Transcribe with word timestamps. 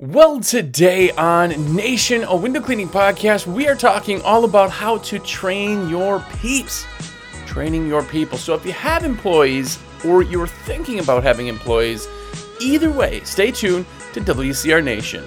Well, 0.00 0.38
today 0.38 1.10
on 1.10 1.74
Nation, 1.74 2.22
a 2.22 2.36
window 2.36 2.60
cleaning 2.60 2.88
podcast, 2.88 3.48
we 3.48 3.66
are 3.66 3.74
talking 3.74 4.22
all 4.22 4.44
about 4.44 4.70
how 4.70 4.98
to 4.98 5.18
train 5.18 5.88
your 5.88 6.24
peeps, 6.36 6.86
training 7.46 7.88
your 7.88 8.04
people. 8.04 8.38
So, 8.38 8.54
if 8.54 8.64
you 8.64 8.70
have 8.70 9.02
employees 9.02 9.76
or 10.04 10.22
you're 10.22 10.46
thinking 10.46 11.00
about 11.00 11.24
having 11.24 11.48
employees, 11.48 12.06
either 12.60 12.92
way, 12.92 13.24
stay 13.24 13.50
tuned 13.50 13.86
to 14.12 14.20
WCR 14.20 14.84
Nation. 14.84 15.24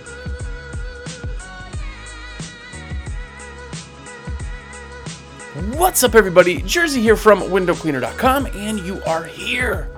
What's 5.78 6.02
up, 6.06 6.16
everybody? 6.16 6.62
Jersey 6.62 7.02
here 7.02 7.18
from 7.18 7.42
windowcleaner.com, 7.42 8.46
and 8.56 8.80
you 8.80 9.04
are 9.04 9.26
here. 9.26 9.90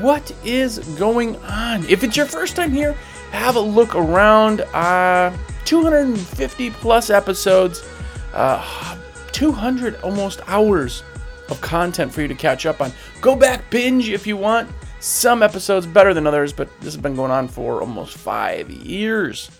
What 0.00 0.30
is 0.44 0.80
going 0.98 1.36
on? 1.44 1.86
If 1.88 2.04
it's 2.04 2.14
your 2.14 2.26
first 2.26 2.56
time 2.56 2.72
here, 2.72 2.94
have 3.30 3.56
a 3.56 3.60
look 3.60 3.94
around. 3.94 4.62
Uh, 4.72 5.36
250 5.64 6.70
plus 6.70 7.10
episodes, 7.10 7.86
uh, 8.34 8.96
200 9.32 10.00
almost 10.02 10.40
hours 10.46 11.02
of 11.48 11.60
content 11.60 12.12
for 12.12 12.22
you 12.22 12.28
to 12.28 12.34
catch 12.34 12.66
up 12.66 12.80
on. 12.80 12.92
Go 13.20 13.36
back, 13.36 13.70
binge 13.70 14.08
if 14.08 14.26
you 14.26 14.36
want. 14.36 14.68
Some 15.00 15.42
episodes 15.42 15.86
better 15.86 16.12
than 16.12 16.26
others, 16.26 16.52
but 16.52 16.68
this 16.80 16.94
has 16.94 16.96
been 16.96 17.14
going 17.14 17.30
on 17.30 17.48
for 17.48 17.80
almost 17.80 18.16
five 18.16 18.70
years. 18.70 19.50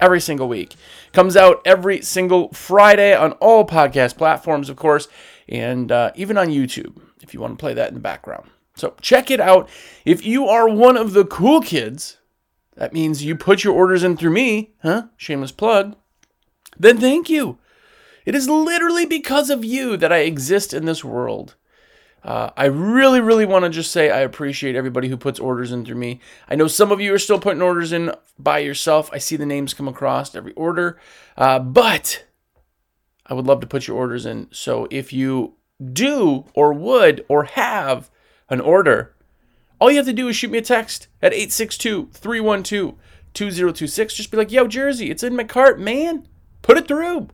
Every 0.00 0.20
single 0.20 0.48
week. 0.48 0.74
Comes 1.12 1.36
out 1.36 1.62
every 1.64 2.02
single 2.02 2.48
Friday 2.52 3.14
on 3.14 3.32
all 3.32 3.64
podcast 3.64 4.18
platforms, 4.18 4.68
of 4.68 4.76
course, 4.76 5.06
and 5.48 5.92
uh, 5.92 6.10
even 6.16 6.36
on 6.36 6.48
YouTube 6.48 7.00
if 7.22 7.32
you 7.32 7.40
want 7.40 7.56
to 7.56 7.62
play 7.62 7.72
that 7.74 7.88
in 7.88 7.94
the 7.94 8.00
background. 8.00 8.50
So 8.74 8.94
check 9.00 9.30
it 9.30 9.40
out. 9.40 9.68
If 10.04 10.26
you 10.26 10.48
are 10.48 10.68
one 10.68 10.96
of 10.96 11.12
the 11.12 11.24
cool 11.24 11.60
kids 11.60 12.18
that 12.76 12.92
means 12.92 13.24
you 13.24 13.36
put 13.36 13.64
your 13.64 13.74
orders 13.74 14.02
in 14.02 14.16
through 14.16 14.32
me, 14.32 14.72
huh? 14.82 15.04
Shameless 15.16 15.52
plug. 15.52 15.96
Then 16.78 16.98
thank 16.98 17.28
you. 17.28 17.58
It 18.24 18.34
is 18.34 18.48
literally 18.48 19.04
because 19.04 19.50
of 19.50 19.64
you 19.64 19.96
that 19.96 20.12
I 20.12 20.18
exist 20.18 20.72
in 20.72 20.84
this 20.84 21.04
world. 21.04 21.56
Uh, 22.24 22.50
I 22.56 22.66
really, 22.66 23.20
really 23.20 23.44
want 23.44 23.64
to 23.64 23.68
just 23.68 23.90
say 23.90 24.10
I 24.10 24.20
appreciate 24.20 24.76
everybody 24.76 25.08
who 25.08 25.16
puts 25.16 25.40
orders 25.40 25.72
in 25.72 25.84
through 25.84 25.96
me. 25.96 26.20
I 26.48 26.54
know 26.54 26.68
some 26.68 26.92
of 26.92 27.00
you 27.00 27.12
are 27.12 27.18
still 27.18 27.40
putting 27.40 27.62
orders 27.62 27.92
in 27.92 28.12
by 28.38 28.60
yourself. 28.60 29.10
I 29.12 29.18
see 29.18 29.34
the 29.34 29.46
names 29.46 29.74
come 29.74 29.88
across 29.88 30.34
every 30.34 30.52
order, 30.52 31.00
uh, 31.36 31.58
but 31.58 32.24
I 33.26 33.34
would 33.34 33.46
love 33.46 33.60
to 33.60 33.66
put 33.66 33.88
your 33.88 33.96
orders 33.96 34.24
in. 34.24 34.48
So 34.52 34.86
if 34.90 35.12
you 35.12 35.54
do 35.92 36.46
or 36.54 36.72
would 36.72 37.24
or 37.28 37.44
have 37.44 38.08
an 38.48 38.60
order, 38.60 39.11
all 39.82 39.90
you 39.90 39.96
have 39.96 40.06
to 40.06 40.12
do 40.12 40.28
is 40.28 40.36
shoot 40.36 40.52
me 40.52 40.58
a 40.58 40.62
text 40.62 41.08
at 41.20 41.32
862 41.32 42.10
312 42.12 42.94
2026. 43.34 44.14
Just 44.14 44.30
be 44.30 44.36
like, 44.36 44.52
yo, 44.52 44.68
Jersey, 44.68 45.10
it's 45.10 45.24
in 45.24 45.34
my 45.34 45.42
cart, 45.42 45.80
man. 45.80 46.28
Put 46.62 46.78
it 46.78 46.86
through. 46.86 47.26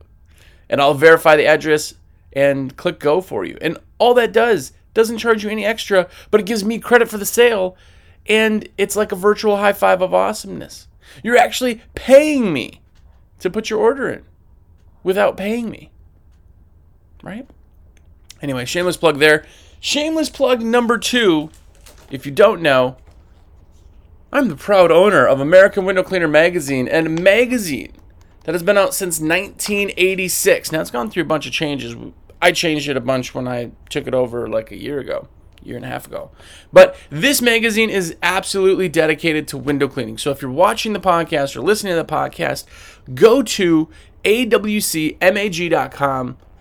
And 0.71 0.81
I'll 0.81 0.95
verify 0.95 1.37
the 1.37 1.45
address 1.45 1.93
and 2.33 2.75
click 2.75 3.01
go 3.01 3.21
for 3.21 3.45
you. 3.45 3.59
And 3.61 3.77
all 3.99 4.15
that 4.15 4.33
does 4.33 4.73
doesn't 4.95 5.19
charge 5.19 5.45
you 5.45 5.51
any 5.51 5.67
extra, 5.67 6.09
but 6.31 6.41
it 6.41 6.47
gives 6.47 6.65
me 6.65 6.79
credit 6.79 7.11
for 7.11 7.19
the 7.19 7.27
sale. 7.27 7.77
And 8.25 8.67
it's 8.79 8.97
like 8.97 9.13
a 9.13 9.17
virtual 9.17 9.59
high 9.59 9.75
five 9.75 10.01
of 10.01 10.15
awesomeness. 10.15 10.89
You're 11.23 11.37
actually 11.37 11.83
paying 11.95 12.51
me 12.51 12.81
to 13.41 13.51
put 13.51 13.69
your 13.69 13.79
order 13.79 14.09
in 14.09 14.25
without 15.03 15.37
paying 15.37 15.69
me. 15.69 15.91
Right? 17.23 17.47
Anyway, 18.41 18.65
shameless 18.65 18.97
plug 18.97 19.19
there. 19.19 19.45
Shameless 19.81 20.31
plug 20.31 20.63
number 20.63 20.97
two 20.97 21.51
if 22.11 22.27
you 22.27 22.33
don't 22.33 22.63
know, 22.63 22.97
I'm 24.33 24.49
the 24.49 24.57
proud 24.57 24.91
owner 24.91 25.27
of 25.27 25.41
American 25.41 25.85
Window 25.85 26.03
Cleaner 26.03 26.29
magazine 26.29 26.87
and 26.89 27.07
a 27.07 27.11
magazine 27.11 27.93
that 28.45 28.55
has 28.55 28.63
been 28.63 28.79
out 28.79 28.95
since 28.95 29.21
1986. 29.21 30.73
Now 30.73 30.81
it's 30.81 30.91
gone 30.91 31.11
through 31.11 31.23
a 31.23 31.27
bunch 31.27 31.47
of 31.47 31.53
changes. 31.53 31.97
I 32.41 32.53
changed 32.53 32.89
it 32.89 32.97
a 32.97 33.01
bunch 33.01 33.35
when 33.35 33.49
I 33.49 33.73
took 33.89 34.07
it 34.07 34.15
over 34.15 34.49
like 34.49 34.71
a 34.71 34.77
year 34.77 34.99
ago, 34.99 35.29
year 35.63 35.77
and 35.77 35.85
a 35.85 35.89
half 35.89 36.07
ago. 36.07 36.31
But 36.73 36.97
this 37.11 37.43
magazine 37.43 37.91
is 37.91 38.17
absolutely 38.23 38.89
dedicated 38.89 39.49
to 39.49 39.59
window 39.59 39.89
cleaning. 39.89 40.19
So 40.19 40.31
if 40.31 40.43
you're 40.43 40.51
watching 40.51 40.93
the 40.93 41.01
podcast 41.01 41.57
or 41.57 41.63
listening 41.63 41.93
to 41.93 41.97
the 41.97 42.05
podcast, 42.05 42.65
go 43.15 43.43
to 43.43 43.89
awcmag.com 44.25 45.17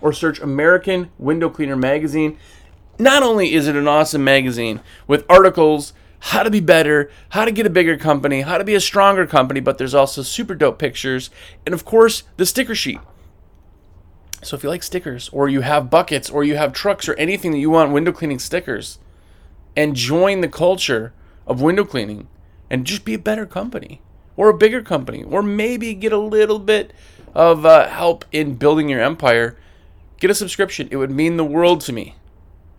or 0.00 0.12
search 0.12 0.40
American 0.40 1.10
Window 1.18 1.50
Cleaner 1.50 1.76
magazine 1.76 2.38
not 2.98 3.22
only 3.22 3.54
is 3.54 3.68
it 3.68 3.76
an 3.76 3.88
awesome 3.88 4.24
magazine 4.24 4.80
with 5.06 5.24
articles, 5.28 5.92
how 6.20 6.42
to 6.42 6.50
be 6.50 6.60
better, 6.60 7.10
how 7.30 7.44
to 7.44 7.52
get 7.52 7.66
a 7.66 7.70
bigger 7.70 7.96
company, 7.96 8.40
how 8.40 8.58
to 8.58 8.64
be 8.64 8.74
a 8.74 8.80
stronger 8.80 9.26
company, 9.26 9.60
but 9.60 9.78
there's 9.78 9.94
also 9.94 10.22
super 10.22 10.54
dope 10.54 10.78
pictures, 10.78 11.30
and 11.64 11.72
of 11.72 11.84
course, 11.84 12.24
the 12.36 12.46
sticker 12.46 12.74
sheet. 12.74 12.98
So 14.42 14.56
if 14.56 14.62
you 14.62 14.68
like 14.68 14.82
stickers, 14.82 15.28
or 15.30 15.48
you 15.48 15.60
have 15.62 15.90
buckets, 15.90 16.30
or 16.30 16.44
you 16.44 16.56
have 16.56 16.72
trucks, 16.72 17.08
or 17.08 17.14
anything 17.14 17.52
that 17.52 17.58
you 17.58 17.70
want 17.70 17.92
window 17.92 18.12
cleaning 18.12 18.38
stickers, 18.38 18.98
and 19.76 19.94
join 19.94 20.40
the 20.40 20.48
culture 20.48 21.12
of 21.46 21.60
window 21.60 21.84
cleaning 21.84 22.28
and 22.70 22.84
just 22.84 23.04
be 23.04 23.14
a 23.14 23.18
better 23.18 23.46
company, 23.46 24.00
or 24.36 24.48
a 24.48 24.56
bigger 24.56 24.82
company, 24.82 25.22
or 25.24 25.42
maybe 25.42 25.94
get 25.94 26.12
a 26.12 26.18
little 26.18 26.58
bit 26.58 26.92
of 27.34 27.64
uh, 27.64 27.88
help 27.88 28.24
in 28.32 28.54
building 28.54 28.88
your 28.88 29.00
empire, 29.00 29.56
get 30.18 30.30
a 30.30 30.34
subscription. 30.34 30.88
It 30.90 30.96
would 30.96 31.10
mean 31.10 31.36
the 31.36 31.44
world 31.44 31.80
to 31.82 31.92
me. 31.92 32.16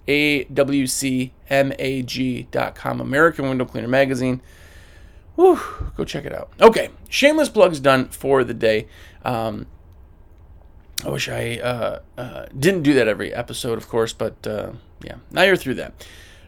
AWCMAG.com, 0.10 1.32
American 3.00 3.48
Window 3.48 3.64
Cleaner 3.66 3.88
Magazine. 3.88 4.42
Whew, 5.36 5.60
go 5.96 6.04
check 6.04 6.26
it 6.26 6.34
out. 6.34 6.50
Okay, 6.60 6.90
shameless 7.10 7.50
plugs 7.50 7.80
done 7.80 8.10
for 8.10 8.44
the 8.44 8.56
day. 8.56 8.88
Um, 9.24 9.68
I 11.06 11.10
wish 11.10 11.30
I 11.30 11.60
uh, 11.60 12.00
uh, 12.18 12.48
didn't 12.58 12.82
do 12.82 12.96
that 12.96 13.08
every 13.08 13.32
episode, 13.34 13.78
of 13.78 13.88
course, 13.88 14.12
but 14.12 14.48
uh, 14.48 14.72
yeah, 15.04 15.18
now 15.30 15.44
you're 15.44 15.56
through 15.56 15.76
that. 15.76 15.94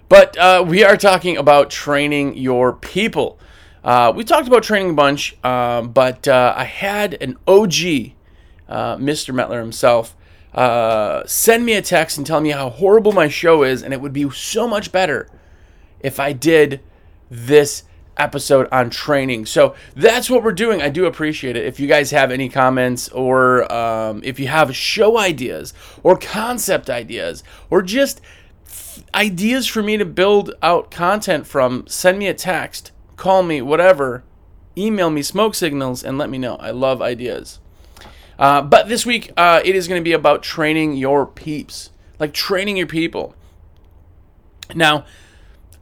But 0.09 0.35
uh, 0.37 0.65
we 0.67 0.83
are 0.83 0.97
talking 0.97 1.37
about 1.37 1.69
training 1.69 2.35
your 2.37 2.73
people. 2.73 3.37
Uh, 3.83 4.11
we 4.13 4.23
talked 4.23 4.47
about 4.47 4.63
training 4.63 4.89
a 4.89 4.95
bunch, 4.95 5.37
um, 5.45 5.91
but 5.91 6.27
uh, 6.27 6.55
I 6.57 6.63
had 6.63 7.13
an 7.21 7.37
OG, 7.47 7.69
Mr. 7.69 9.33
Metler 9.33 9.59
himself, 9.59 10.17
uh, 10.53 11.23
send 11.25 11.65
me 11.65 11.73
a 11.73 11.81
text 11.81 12.17
and 12.17 12.27
tell 12.27 12.41
me 12.41 12.49
how 12.49 12.69
horrible 12.69 13.11
my 13.11 13.27
show 13.27 13.63
is, 13.63 13.81
and 13.81 13.93
it 13.93 14.01
would 14.01 14.13
be 14.13 14.29
so 14.31 14.67
much 14.67 14.91
better 14.91 15.29
if 15.99 16.19
I 16.19 16.33
did 16.33 16.81
this 17.29 17.83
episode 18.17 18.67
on 18.71 18.89
training. 18.89 19.45
So 19.45 19.73
that's 19.95 20.29
what 20.29 20.43
we're 20.43 20.51
doing. 20.51 20.81
I 20.81 20.89
do 20.89 21.05
appreciate 21.05 21.55
it. 21.55 21.65
If 21.65 21.79
you 21.79 21.87
guys 21.87 22.11
have 22.11 22.29
any 22.31 22.49
comments 22.49 23.09
or 23.09 23.71
um, 23.71 24.21
if 24.23 24.39
you 24.39 24.47
have 24.47 24.75
show 24.75 25.17
ideas 25.17 25.73
or 26.03 26.17
concept 26.17 26.89
ideas 26.89 27.43
or 27.69 27.81
just 27.81 28.21
ideas 29.13 29.67
for 29.67 29.81
me 29.81 29.95
to 29.97 30.05
build 30.05 30.53
out 30.61 30.91
content 30.91 31.47
from, 31.47 31.87
send 31.87 32.19
me 32.19 32.27
a 32.27 32.33
text, 32.33 32.91
call 33.15 33.41
me, 33.43 33.61
whatever, 33.61 34.23
email 34.77 35.09
me 35.09 35.21
smoke 35.21 35.55
signals, 35.55 36.03
and 36.03 36.17
let 36.17 36.29
me 36.29 36.37
know. 36.37 36.57
I 36.57 36.71
love 36.71 37.01
ideas. 37.01 37.60
Uh, 38.39 38.61
but 38.61 38.87
this 38.87 39.05
week, 39.05 39.31
uh, 39.37 39.61
it 39.63 39.75
is 39.75 39.87
going 39.87 39.99
to 39.99 40.03
be 40.03 40.13
about 40.13 40.43
training 40.43 40.95
your 40.95 41.25
peeps, 41.25 41.91
like 42.19 42.33
training 42.33 42.77
your 42.77 42.87
people. 42.87 43.35
Now, 44.73 45.05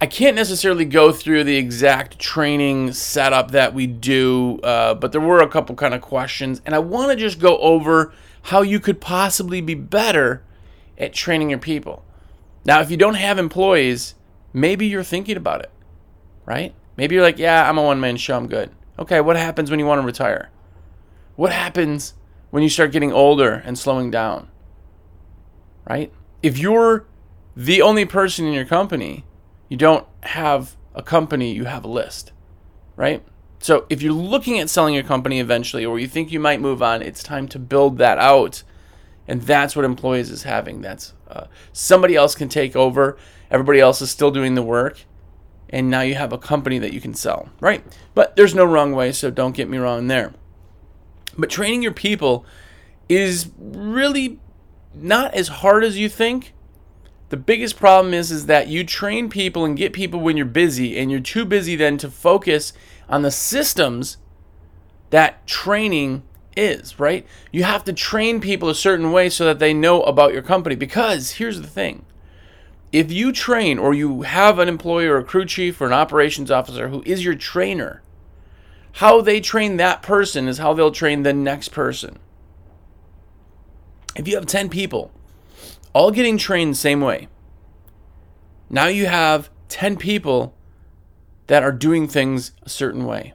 I 0.01 0.05
can't 0.05 0.35
necessarily 0.35 0.85
go 0.85 1.11
through 1.11 1.43
the 1.43 1.57
exact 1.57 2.19
training 2.19 2.93
setup 2.93 3.51
that 3.51 3.73
we 3.73 3.85
do, 3.85 4.59
uh, 4.63 4.93
but 4.93 5.11
there 5.11 5.21
were 5.21 5.41
a 5.41 5.49
couple 5.49 5.75
kind 5.75 5.93
of 5.93 6.01
questions, 6.01 6.61
and 6.65 6.73
I 6.73 6.79
want 6.79 7.11
to 7.11 7.17
just 7.17 7.39
go 7.39 7.57
over 7.57 8.13
how 8.43 8.61
you 8.61 8.79
could 8.79 9.01
possibly 9.01 9.59
be 9.59 9.75
better 9.75 10.43
at 10.97 11.13
training 11.13 11.49
your 11.49 11.59
people. 11.59 12.05
Now, 12.63 12.79
if 12.79 12.89
you 12.89 12.97
don't 12.97 13.15
have 13.15 13.37
employees, 13.37 14.15
maybe 14.53 14.87
you're 14.87 15.03
thinking 15.03 15.35
about 15.35 15.61
it, 15.61 15.71
right? 16.45 16.73
Maybe 16.95 17.15
you're 17.15 17.23
like, 17.23 17.39
yeah, 17.39 17.69
I'm 17.69 17.77
a 17.77 17.83
one 17.83 17.99
man 17.99 18.15
show, 18.17 18.37
I'm 18.37 18.47
good. 18.47 18.71
Okay, 18.97 19.19
what 19.21 19.35
happens 19.35 19.69
when 19.69 19.79
you 19.79 19.85
want 19.85 20.01
to 20.01 20.05
retire? 20.05 20.49
What 21.35 21.51
happens 21.51 22.13
when 22.49 22.63
you 22.63 22.69
start 22.69 22.91
getting 22.91 23.13
older 23.13 23.53
and 23.53 23.77
slowing 23.77 24.11
down. 24.11 24.49
Right? 25.87 26.11
If 26.41 26.57
you're 26.57 27.05
the 27.55 27.81
only 27.81 28.05
person 28.05 28.45
in 28.45 28.53
your 28.53 28.65
company, 28.65 29.25
you 29.67 29.77
don't 29.77 30.07
have 30.23 30.75
a 30.95 31.01
company, 31.01 31.53
you 31.53 31.65
have 31.65 31.83
a 31.83 31.89
list. 31.89 32.31
Right? 32.95 33.23
So 33.59 33.85
if 33.89 34.01
you're 34.01 34.13
looking 34.13 34.59
at 34.59 34.69
selling 34.69 34.93
your 34.93 35.03
company 35.03 35.39
eventually 35.39 35.85
or 35.85 35.99
you 35.99 36.07
think 36.07 36.31
you 36.31 36.39
might 36.39 36.61
move 36.61 36.81
on, 36.81 37.01
it's 37.01 37.21
time 37.21 37.47
to 37.49 37.59
build 37.59 37.97
that 37.97 38.17
out. 38.17 38.63
And 39.27 39.41
that's 39.41 39.75
what 39.75 39.85
employees 39.85 40.31
is 40.31 40.43
having. 40.43 40.81
That's 40.81 41.13
uh, 41.27 41.45
somebody 41.71 42.15
else 42.15 42.35
can 42.35 42.49
take 42.49 42.75
over. 42.75 43.17
Everybody 43.51 43.79
else 43.79 44.01
is 44.01 44.09
still 44.09 44.31
doing 44.31 44.55
the 44.55 44.63
work. 44.63 45.01
And 45.69 45.89
now 45.89 46.01
you 46.01 46.15
have 46.15 46.33
a 46.33 46.37
company 46.37 46.79
that 46.79 46.93
you 46.93 47.01
can 47.01 47.13
sell, 47.13 47.49
right? 47.59 47.83
But 48.15 48.35
there's 48.35 48.55
no 48.55 48.65
wrong 48.65 48.93
way, 48.93 49.11
so 49.11 49.29
don't 49.29 49.55
get 49.55 49.69
me 49.69 49.77
wrong 49.77 50.07
there. 50.07 50.33
But 51.39 51.49
training 51.49 51.81
your 51.81 51.93
people 51.93 52.45
is 53.07 53.49
really 53.57 54.39
not 54.93 55.33
as 55.33 55.47
hard 55.47 55.83
as 55.83 55.97
you 55.97 56.09
think. 56.09 56.53
The 57.29 57.37
biggest 57.37 57.77
problem 57.77 58.13
is 58.13 58.31
is 58.31 58.47
that 58.47 58.67
you 58.67 58.83
train 58.83 59.29
people 59.29 59.63
and 59.63 59.77
get 59.77 59.93
people 59.93 60.19
when 60.19 60.35
you're 60.35 60.45
busy 60.45 60.97
and 60.97 61.11
you're 61.11 61.19
too 61.19 61.45
busy 61.45 61.75
then 61.75 61.97
to 61.99 62.09
focus 62.09 62.73
on 63.07 63.21
the 63.21 63.31
systems 63.31 64.17
that 65.11 65.45
training 65.47 66.23
is, 66.55 66.99
right? 66.99 67.25
You 67.51 67.63
have 67.63 67.83
to 67.85 67.93
train 67.93 68.41
people 68.41 68.69
a 68.69 68.75
certain 68.75 69.11
way 69.11 69.29
so 69.29 69.45
that 69.45 69.59
they 69.59 69.73
know 69.73 70.01
about 70.03 70.33
your 70.33 70.41
company. 70.41 70.75
Because 70.75 71.31
here's 71.31 71.61
the 71.61 71.67
thing 71.67 72.05
if 72.91 73.11
you 73.11 73.31
train 73.31 73.77
or 73.77 73.93
you 73.93 74.23
have 74.23 74.57
an 74.59 74.67
employee 74.67 75.07
or 75.07 75.17
a 75.17 75.23
crew 75.23 75.45
chief 75.45 75.79
or 75.79 75.85
an 75.85 75.93
operations 75.93 76.49
officer 76.49 76.89
who 76.89 77.03
is 77.05 77.23
your 77.23 77.35
trainer, 77.35 78.01
how 78.99 79.21
they 79.21 79.39
train 79.39 79.77
that 79.77 80.01
person 80.01 80.49
is 80.49 80.57
how 80.57 80.73
they'll 80.73 80.91
train 80.91 81.23
the 81.23 81.31
next 81.31 81.69
person. 81.69 82.19
If 84.13 84.27
you 84.27 84.35
have 84.35 84.45
10 84.45 84.67
people 84.67 85.13
all 85.93 86.11
getting 86.11 86.37
trained 86.37 86.73
the 86.73 86.77
same 86.77 86.99
way, 86.99 87.29
now 88.69 88.87
you 88.87 89.05
have 89.05 89.49
10 89.69 89.95
people 89.95 90.53
that 91.47 91.63
are 91.63 91.71
doing 91.71 92.09
things 92.09 92.51
a 92.63 92.67
certain 92.67 93.05
way. 93.05 93.31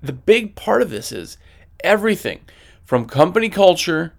The 0.00 0.12
big 0.12 0.54
part 0.54 0.80
of 0.80 0.90
this 0.90 1.10
is 1.10 1.38
everything 1.82 2.42
from 2.84 3.04
company 3.04 3.48
culture 3.48 4.14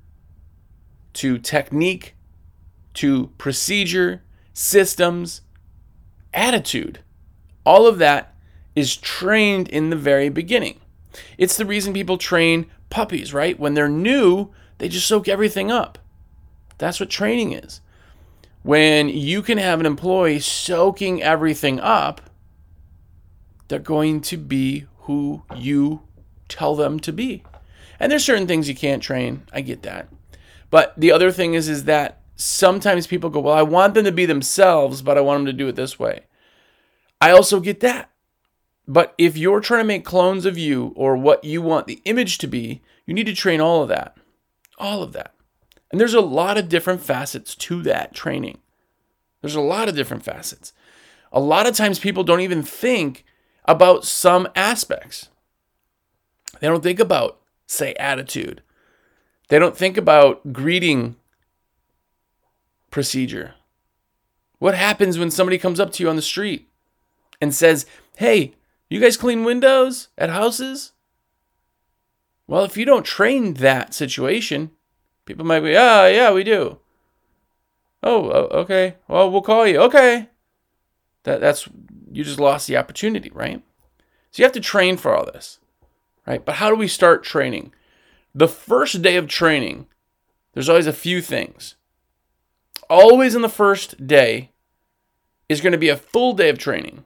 to 1.14 1.38
technique 1.38 2.18
to 2.96 3.28
procedure, 3.38 4.24
systems, 4.52 5.40
attitude. 6.34 7.00
All 7.66 7.88
of 7.88 7.98
that 8.00 8.36
is 8.76 8.96
trained 8.96 9.68
in 9.70 9.90
the 9.90 9.96
very 9.96 10.30
beginning. 10.30 10.80
It's 11.38 11.58
the 11.58 11.66
reason 11.66 11.94
people 11.94 12.18
train 12.18 12.68
puppies, 12.90 13.34
right? 13.34 13.60
When 13.60 13.74
they're 13.74 13.90
new, 13.90 14.50
they 14.78 14.90
just 14.90 15.08
soak 15.08 15.28
everything 15.28 15.72
up. 15.72 15.98
That's 16.78 17.00
what 17.00 17.10
training 17.10 17.54
is. 17.54 17.82
When 18.64 19.10
you 19.10 19.42
can 19.42 19.58
have 19.58 19.80
an 19.80 19.86
employee 19.86 20.40
soaking 20.40 21.22
everything 21.22 21.80
up, 21.80 22.22
they're 23.68 23.80
going 23.80 24.22
to 24.22 24.38
be 24.38 24.86
who 25.02 25.44
you 25.56 26.02
tell 26.48 26.76
them 26.76 27.00
to 27.02 27.14
be. 27.14 27.44
And 28.00 28.12
there's 28.12 28.26
certain 28.26 28.48
things 28.48 28.68
you 28.68 28.76
can't 28.76 29.04
train. 29.04 29.44
I 29.54 29.62
get 29.62 29.84
that. 29.84 30.08
But 30.70 30.94
the 30.98 31.12
other 31.12 31.32
thing 31.32 31.54
is 31.54 31.68
is 31.68 31.86
that 31.86 32.22
sometimes 32.36 33.08
people 33.08 33.30
go, 33.30 33.40
"Well, 33.40 33.56
I 33.56 33.62
want 33.62 33.94
them 33.94 34.06
to 34.06 34.12
be 34.12 34.26
themselves, 34.26 35.02
but 35.02 35.18
I 35.18 35.22
want 35.22 35.40
them 35.40 35.46
to 35.48 35.54
do 35.54 35.68
it 35.68 35.76
this 35.76 36.00
way." 36.00 36.22
I 37.22 37.32
also 37.32 37.60
get 37.60 37.82
that. 37.82 38.09
But 38.90 39.14
if 39.20 39.38
you're 39.38 39.60
trying 39.60 39.82
to 39.82 39.88
make 39.88 40.04
clones 40.04 40.48
of 40.48 40.58
you 40.58 40.94
or 40.96 41.16
what 41.16 41.44
you 41.44 41.62
want 41.62 41.86
the 41.86 42.02
image 42.06 42.40
to 42.40 42.48
be, 42.48 42.82
you 43.06 43.14
need 43.14 43.28
to 43.28 43.36
train 43.36 43.62
all 43.62 43.84
of 43.84 43.90
that. 43.90 44.18
All 44.80 45.04
of 45.04 45.14
that. 45.14 45.36
And 45.92 46.02
there's 46.02 46.16
a 46.16 46.22
lot 46.22 46.58
of 46.58 46.70
different 46.70 47.02
facets 47.02 47.54
to 47.54 47.84
that 47.84 48.16
training. 48.16 48.58
There's 49.42 49.54
a 49.54 49.62
lot 49.62 49.90
of 49.90 49.96
different 49.96 50.24
facets. 50.24 50.74
A 51.32 51.40
lot 51.40 51.68
of 51.68 51.76
times 51.76 52.00
people 52.00 52.24
don't 52.24 52.42
even 52.42 52.64
think 52.64 53.26
about 53.66 54.06
some 54.06 54.48
aspects. 54.56 55.30
They 56.60 56.68
don't 56.68 56.82
think 56.82 57.00
about, 57.00 57.40
say, 57.68 57.94
attitude. 58.00 58.64
They 59.50 59.60
don't 59.60 59.78
think 59.78 59.98
about 59.98 60.52
greeting 60.52 61.16
procedure. 62.90 63.54
What 64.58 64.74
happens 64.74 65.20
when 65.20 65.30
somebody 65.30 65.60
comes 65.60 65.80
up 65.80 65.92
to 65.94 66.04
you 66.04 66.10
on 66.10 66.16
the 66.16 66.24
street 66.24 66.72
and 67.40 67.54
says, 67.54 67.86
Hey, 68.18 68.56
you 68.90 69.00
guys 69.00 69.18
clean 69.18 69.44
windows 69.44 70.10
at 70.18 70.30
houses? 70.30 70.94
Well, 72.48 72.64
if 72.64 72.78
you 72.78 72.86
don't 72.86 73.06
train 73.06 73.56
that 73.56 73.94
situation, 73.94 74.72
people 75.26 75.46
might 75.46 75.60
be, 75.60 75.76
Ah, 75.78 76.08
yeah, 76.08 76.32
we 76.32 76.44
do. 76.44 76.80
Oh, 78.02 78.30
okay. 78.30 78.96
Well, 79.08 79.30
we'll 79.30 79.42
call 79.42 79.68
you. 79.68 79.80
Okay. 79.82 80.30
That 81.24 81.42
that's 81.42 81.68
you 82.12 82.24
just 82.24 82.40
lost 82.40 82.68
the 82.68 82.78
opportunity, 82.78 83.30
right? 83.34 83.62
So 84.32 84.42
you 84.42 84.46
have 84.46 84.54
to 84.54 84.60
train 84.60 84.98
for 84.98 85.16
all 85.16 85.26
this, 85.26 85.60
right? 86.26 86.44
But 86.44 86.56
how 86.56 86.70
do 86.70 86.76
we 86.76 86.88
start 86.88 87.24
training? 87.24 87.74
The 88.34 88.48
first 88.48 89.02
day 89.02 89.16
of 89.16 89.28
training, 89.28 89.88
there's 90.54 90.70
always 90.70 90.88
a 90.88 90.94
few 90.94 91.22
things. 91.22 91.76
Always 92.90 93.36
in 93.36 93.42
the 93.42 93.50
first 93.50 94.08
day 94.08 94.52
is 95.48 95.62
going 95.62 95.72
to 95.74 95.78
be 95.78 95.90
a 95.90 95.98
full 95.98 96.34
day 96.34 96.50
of 96.50 96.58
training. 96.58 97.06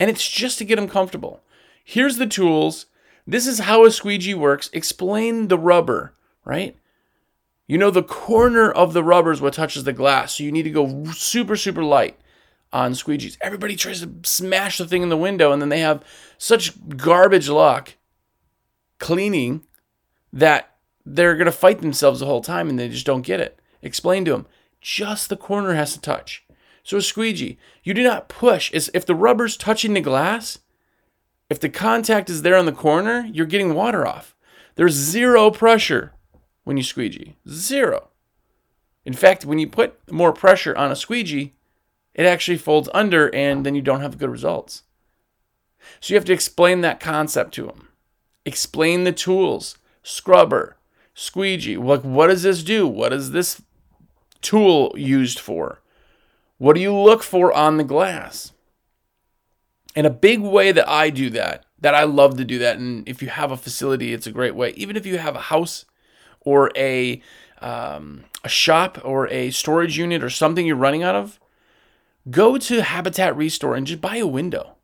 And 0.00 0.10
it's 0.10 0.28
just 0.28 0.58
to 0.58 0.64
get 0.64 0.76
them 0.76 0.88
comfortable. 0.88 1.42
Here's 1.84 2.16
the 2.16 2.26
tools. 2.26 2.86
This 3.26 3.46
is 3.46 3.60
how 3.60 3.84
a 3.84 3.90
squeegee 3.90 4.34
works. 4.34 4.70
Explain 4.72 5.48
the 5.48 5.58
rubber, 5.58 6.14
right? 6.44 6.76
You 7.66 7.78
know, 7.78 7.90
the 7.90 8.02
corner 8.02 8.70
of 8.70 8.92
the 8.92 9.04
rubber 9.04 9.32
is 9.32 9.40
what 9.40 9.54
touches 9.54 9.84
the 9.84 9.92
glass. 9.92 10.36
So 10.36 10.44
you 10.44 10.52
need 10.52 10.62
to 10.62 10.70
go 10.70 11.04
super, 11.12 11.56
super 11.56 11.82
light 11.82 12.18
on 12.72 12.92
squeegees. 12.92 13.36
Everybody 13.40 13.76
tries 13.76 14.00
to 14.00 14.10
smash 14.22 14.78
the 14.78 14.86
thing 14.86 15.02
in 15.02 15.08
the 15.08 15.16
window, 15.16 15.52
and 15.52 15.60
then 15.60 15.68
they 15.68 15.80
have 15.80 16.04
such 16.38 16.74
garbage 16.96 17.48
luck 17.48 17.94
cleaning 18.98 19.64
that 20.32 20.76
they're 21.04 21.36
going 21.36 21.46
to 21.46 21.52
fight 21.52 21.80
themselves 21.80 22.20
the 22.20 22.26
whole 22.26 22.42
time 22.42 22.68
and 22.68 22.78
they 22.78 22.88
just 22.88 23.06
don't 23.06 23.22
get 23.22 23.40
it. 23.40 23.58
Explain 23.82 24.24
to 24.26 24.32
them 24.32 24.46
just 24.80 25.28
the 25.28 25.36
corner 25.36 25.74
has 25.74 25.92
to 25.94 26.00
touch. 26.00 26.44
So 26.88 26.96
a 26.96 27.02
squeegee, 27.02 27.58
you 27.84 27.92
do 27.92 28.02
not 28.02 28.30
push. 28.30 28.72
If 28.72 29.04
the 29.04 29.14
rubber's 29.14 29.58
touching 29.58 29.92
the 29.92 30.00
glass, 30.00 30.60
if 31.50 31.60
the 31.60 31.68
contact 31.68 32.30
is 32.30 32.40
there 32.40 32.56
on 32.56 32.64
the 32.64 32.72
corner, 32.72 33.28
you're 33.30 33.44
getting 33.44 33.74
water 33.74 34.06
off. 34.06 34.34
There's 34.76 34.94
zero 34.94 35.50
pressure 35.50 36.14
when 36.64 36.78
you 36.78 36.82
squeegee. 36.82 37.36
Zero. 37.46 38.08
In 39.04 39.12
fact, 39.12 39.44
when 39.44 39.58
you 39.58 39.68
put 39.68 40.10
more 40.10 40.32
pressure 40.32 40.74
on 40.78 40.90
a 40.90 40.96
squeegee, 40.96 41.52
it 42.14 42.24
actually 42.24 42.56
folds 42.56 42.88
under 42.94 43.34
and 43.34 43.66
then 43.66 43.74
you 43.74 43.82
don't 43.82 44.00
have 44.00 44.16
good 44.16 44.30
results. 44.30 44.84
So 46.00 46.14
you 46.14 46.16
have 46.16 46.24
to 46.24 46.32
explain 46.32 46.80
that 46.80 47.00
concept 47.00 47.52
to 47.56 47.66
them. 47.66 47.88
Explain 48.46 49.04
the 49.04 49.12
tools, 49.12 49.76
scrubber, 50.02 50.78
squeegee. 51.12 51.76
Like, 51.76 52.00
what 52.00 52.28
does 52.28 52.44
this 52.44 52.62
do? 52.62 52.86
What 52.86 53.12
is 53.12 53.32
this 53.32 53.60
tool 54.40 54.94
used 54.96 55.38
for? 55.38 55.82
What 56.58 56.74
do 56.74 56.82
you 56.82 56.94
look 56.94 57.22
for 57.22 57.52
on 57.52 57.76
the 57.76 57.84
glass? 57.84 58.52
And 59.94 60.06
a 60.06 60.10
big 60.10 60.40
way 60.40 60.72
that 60.72 60.88
I 60.88 61.10
do 61.10 61.30
that, 61.30 61.64
that 61.80 61.94
I 61.94 62.04
love 62.04 62.36
to 62.36 62.44
do 62.44 62.58
that, 62.58 62.78
and 62.78 63.08
if 63.08 63.22
you 63.22 63.28
have 63.28 63.50
a 63.50 63.56
facility, 63.56 64.12
it's 64.12 64.26
a 64.26 64.32
great 64.32 64.54
way. 64.54 64.70
Even 64.70 64.96
if 64.96 65.06
you 65.06 65.18
have 65.18 65.36
a 65.36 65.40
house 65.40 65.86
or 66.40 66.70
a 66.76 67.22
um, 67.60 68.24
a 68.44 68.48
shop 68.48 69.00
or 69.04 69.28
a 69.28 69.50
storage 69.50 69.98
unit 69.98 70.22
or 70.22 70.30
something 70.30 70.66
you're 70.66 70.76
running 70.76 71.02
out 71.02 71.16
of, 71.16 71.40
go 72.30 72.56
to 72.58 72.82
Habitat 72.82 73.36
Restore 73.36 73.74
and 73.74 73.86
just 73.86 74.00
buy 74.00 74.16
a 74.16 74.26
window. 74.26 74.76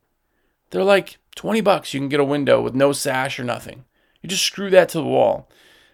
They're 0.71 0.83
like 0.83 1.17
20 1.35 1.61
bucks. 1.61 1.93
You 1.93 2.01
can 2.01 2.09
get 2.09 2.19
a 2.19 2.25
window 2.25 2.61
with 2.61 2.75
no 2.75 2.91
sash 2.91 3.39
or 3.39 3.43
nothing. 3.43 3.85
You 4.21 4.29
just 4.29 4.43
screw 4.43 4.69
that 4.71 4.89
to 4.89 4.97
the 4.97 5.05
wall. 5.05 5.49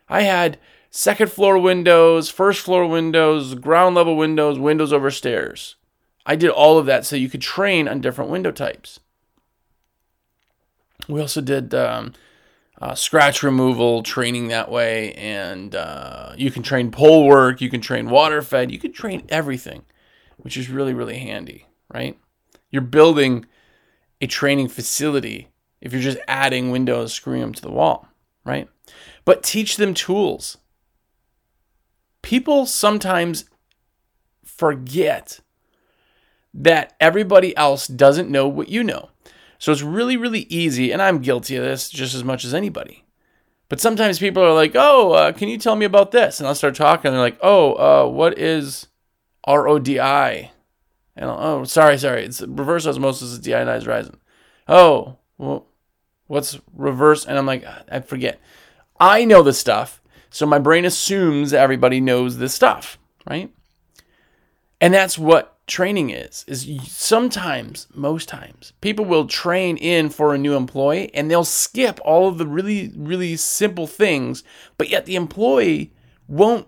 I 0.10 0.24
had 0.24 0.58
second 0.90 1.32
floor 1.32 1.58
windows, 1.58 2.30
first 2.30 2.62
floor 2.62 2.88
windows, 2.88 3.56
ground 3.56 3.96
level 3.96 4.18
windows, 4.18 4.58
windows 4.58 4.92
over 4.92 5.12
stairs. 5.12 5.76
I 6.26 6.36
did 6.36 6.50
all 6.50 6.78
of 6.78 6.86
that 6.86 7.06
so 7.06 7.16
you 7.16 7.30
could 7.30 7.42
train 7.42 7.88
on 7.88 8.02
different 8.02 8.32
window 8.32 8.52
types. 8.52 9.00
We 11.08 11.20
also 11.20 11.42
did 11.42 11.74
um, 11.74 12.14
uh, 12.80 12.96
scratch 12.96 13.44
removal 13.44 14.04
training 14.04 14.50
that 14.50 14.70
way, 14.70 15.14
and 15.14 15.74
uh, 15.76 16.34
you 16.38 16.52
can 16.52 16.64
train 16.64 16.92
pole 16.92 17.28
work, 17.28 17.60
you 17.60 17.70
can 17.70 17.82
train 17.82 18.10
water 18.10 18.42
fed, 18.42 18.72
you 18.72 18.80
can 18.80 18.94
train 18.94 19.26
everything, 19.30 19.84
which 20.38 20.58
is 20.58 20.70
really, 20.70 20.94
really 20.94 21.18
handy, 21.18 21.66
right? 21.94 22.18
You're 22.70 22.82
building 22.84 23.46
a 24.22 24.28
training 24.28 24.70
facility 24.70 25.50
if 25.82 25.92
you're 25.92 26.02
just 26.02 26.20
adding 26.28 26.70
windows, 26.70 27.12
screwing 27.12 27.42
them 27.42 27.54
to 27.54 27.62
the 27.62 27.72
wall, 27.72 28.08
right? 28.46 28.70
But 29.26 29.44
teach 29.44 29.78
them 29.78 29.94
tools. 29.94 30.58
People 32.22 32.68
sometimes 32.68 33.46
forget 34.46 35.40
that 36.54 36.96
everybody 37.00 37.56
else 37.56 37.88
doesn't 37.88 38.30
know 38.30 38.48
what 38.48 38.70
you 38.70 38.84
know. 38.84 39.10
So 39.58 39.72
it's 39.72 39.82
really, 39.82 40.18
really 40.18 40.48
easy, 40.50 40.92
and 40.92 41.02
I'm 41.02 41.20
guilty 41.20 41.56
of 41.56 41.64
this 41.64 41.90
just 41.90 42.16
as 42.16 42.24
much 42.24 42.44
as 42.44 42.54
anybody. 42.54 43.06
But 43.70 43.80
sometimes 43.80 44.20
people 44.20 44.44
are 44.44 44.54
like, 44.54 44.74
"Oh, 44.76 45.14
uh, 45.14 45.32
can 45.32 45.48
you 45.48 45.58
tell 45.58 45.76
me 45.76 45.86
about 45.86 46.12
this?" 46.12 46.40
And 46.40 46.48
I'll 46.48 46.56
start 46.56 46.76
talking. 46.76 47.08
And 47.08 47.16
they're 47.16 47.24
like, 47.24 47.40
"Oh, 47.42 47.74
uh, 47.76 48.10
what 48.10 48.38
is 48.38 48.88
RODI?" 49.48 50.52
And 51.16 51.30
I'll, 51.30 51.38
oh, 51.40 51.64
sorry, 51.64 51.98
sorry, 51.98 52.26
it's 52.26 52.42
reverse 52.42 52.88
osmosis 52.88 53.38
deionized 53.40 53.88
resin. 53.88 54.18
Oh, 54.68 55.18
well, 55.38 55.68
what's 56.28 56.60
reverse? 56.74 57.26
And 57.26 57.38
I'm 57.38 57.46
like, 57.46 57.66
I 57.92 58.00
forget. 58.00 58.40
I 59.00 59.26
know 59.26 59.44
the 59.44 59.54
stuff, 59.54 60.02
so 60.30 60.46
my 60.46 60.60
brain 60.60 60.86
assumes 60.86 61.54
everybody 61.54 62.00
knows 62.00 62.38
this 62.38 62.54
stuff, 62.54 62.98
right? 63.30 63.54
And 64.80 64.94
that's 64.94 65.18
what 65.18 65.51
training 65.68 66.10
is 66.10 66.44
is 66.48 66.68
sometimes 66.86 67.88
most 67.94 68.28
times 68.28 68.74
people 68.82 69.06
will 69.06 69.26
train 69.26 69.78
in 69.78 70.10
for 70.10 70.34
a 70.34 70.38
new 70.38 70.56
employee 70.56 71.10
and 71.14 71.30
they'll 71.30 71.46
skip 71.46 72.00
all 72.04 72.28
of 72.28 72.38
the 72.38 72.48
really 72.48 72.92
really 72.96 73.38
simple 73.38 73.88
things 73.88 74.44
but 74.78 74.90
yet 74.90 75.06
the 75.06 75.16
employee 75.16 75.94
won't 76.28 76.68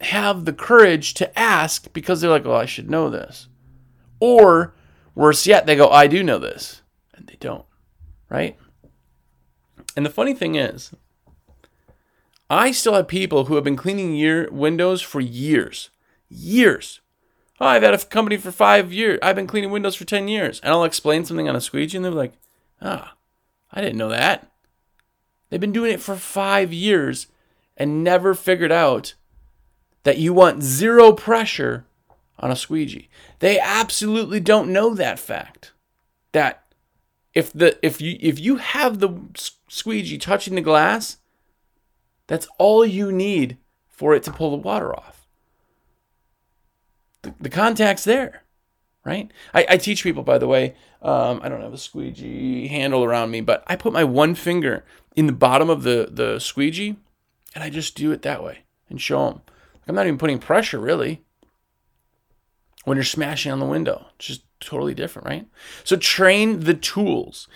have 0.00 0.44
the 0.44 0.52
courage 0.52 1.14
to 1.14 1.38
ask 1.38 1.90
because 1.94 2.20
they're 2.20 2.30
like 2.30 2.44
well 2.44 2.56
i 2.56 2.66
should 2.66 2.90
know 2.90 3.08
this 3.08 3.48
or 4.20 4.74
worse 5.14 5.46
yet 5.46 5.64
they 5.64 5.76
go 5.76 5.88
i 5.88 6.06
do 6.06 6.22
know 6.22 6.38
this 6.38 6.82
and 7.14 7.26
they 7.28 7.36
don't 7.40 7.64
right? 8.28 8.56
And 9.96 10.04
the 10.04 10.10
funny 10.10 10.34
thing 10.34 10.54
is, 10.56 10.92
I 12.48 12.70
still 12.70 12.94
have 12.94 13.08
people 13.08 13.46
who 13.46 13.54
have 13.56 13.64
been 13.64 13.76
cleaning 13.76 14.14
year 14.14 14.48
windows 14.52 15.02
for 15.02 15.20
years. 15.20 15.90
Years. 16.28 17.00
Oh, 17.60 17.66
I've 17.66 17.82
had 17.82 17.94
a 17.94 17.98
company 17.98 18.36
for 18.36 18.52
five 18.52 18.92
years. 18.92 19.18
I've 19.22 19.36
been 19.36 19.46
cleaning 19.46 19.70
windows 19.70 19.96
for 19.96 20.04
10 20.04 20.28
years. 20.28 20.60
And 20.60 20.72
I'll 20.72 20.84
explain 20.84 21.24
something 21.24 21.48
on 21.48 21.56
a 21.56 21.60
squeegee, 21.60 21.96
and 21.96 22.04
they're 22.04 22.12
like, 22.12 22.34
ah, 22.82 23.14
I 23.72 23.80
didn't 23.80 23.98
know 23.98 24.10
that. 24.10 24.50
They've 25.48 25.60
been 25.60 25.72
doing 25.72 25.92
it 25.92 26.00
for 26.00 26.16
five 26.16 26.72
years 26.72 27.28
and 27.76 28.02
never 28.02 28.34
figured 28.34 28.72
out 28.72 29.14
that 30.02 30.18
you 30.18 30.32
want 30.32 30.62
zero 30.62 31.12
pressure 31.12 31.84
on 32.38 32.50
a 32.50 32.56
squeegee. 32.56 33.08
They 33.38 33.58
absolutely 33.58 34.40
don't 34.40 34.72
know 34.72 34.94
that 34.94 35.18
fact. 35.18 35.72
That 36.32 36.64
if 37.34 37.52
the 37.52 37.78
if 37.84 38.00
you 38.00 38.16
if 38.20 38.38
you 38.38 38.56
have 38.56 38.98
the 38.98 39.14
squeegee 39.68 40.18
touching 40.18 40.54
the 40.54 40.60
glass, 40.60 41.18
that's 42.26 42.48
all 42.58 42.84
you 42.84 43.12
need 43.12 43.58
for 43.88 44.14
it 44.14 44.22
to 44.24 44.32
pull 44.32 44.50
the 44.50 44.56
water 44.56 44.94
off. 44.94 45.25
The, 47.26 47.34
the 47.40 47.50
contact's 47.50 48.04
there, 48.04 48.42
right? 49.04 49.30
I, 49.52 49.66
I 49.70 49.76
teach 49.78 50.02
people, 50.04 50.22
by 50.22 50.38
the 50.38 50.46
way. 50.46 50.76
Um, 51.02 51.40
I 51.42 51.48
don't 51.48 51.60
have 51.60 51.74
a 51.74 51.78
squeegee 51.78 52.68
handle 52.68 53.02
around 53.02 53.30
me, 53.30 53.40
but 53.40 53.64
I 53.66 53.74
put 53.76 53.92
my 53.92 54.04
one 54.04 54.34
finger 54.34 54.84
in 55.16 55.26
the 55.26 55.32
bottom 55.32 55.68
of 55.68 55.82
the 55.82 56.08
the 56.10 56.38
squeegee, 56.38 56.96
and 57.54 57.64
I 57.64 57.70
just 57.70 57.96
do 57.96 58.12
it 58.12 58.22
that 58.22 58.44
way 58.44 58.60
and 58.88 59.00
show 59.00 59.28
them. 59.28 59.42
I'm 59.88 59.94
not 59.94 60.06
even 60.06 60.18
putting 60.18 60.38
pressure 60.38 60.78
really. 60.78 61.22
When 62.84 62.96
you're 62.96 63.04
smashing 63.04 63.50
on 63.50 63.58
the 63.58 63.66
window, 63.66 64.06
it's 64.14 64.26
just 64.26 64.42
totally 64.60 64.94
different, 64.94 65.26
right? 65.26 65.46
So 65.82 65.96
train 65.96 66.60
the 66.60 66.74
tools. 66.74 67.48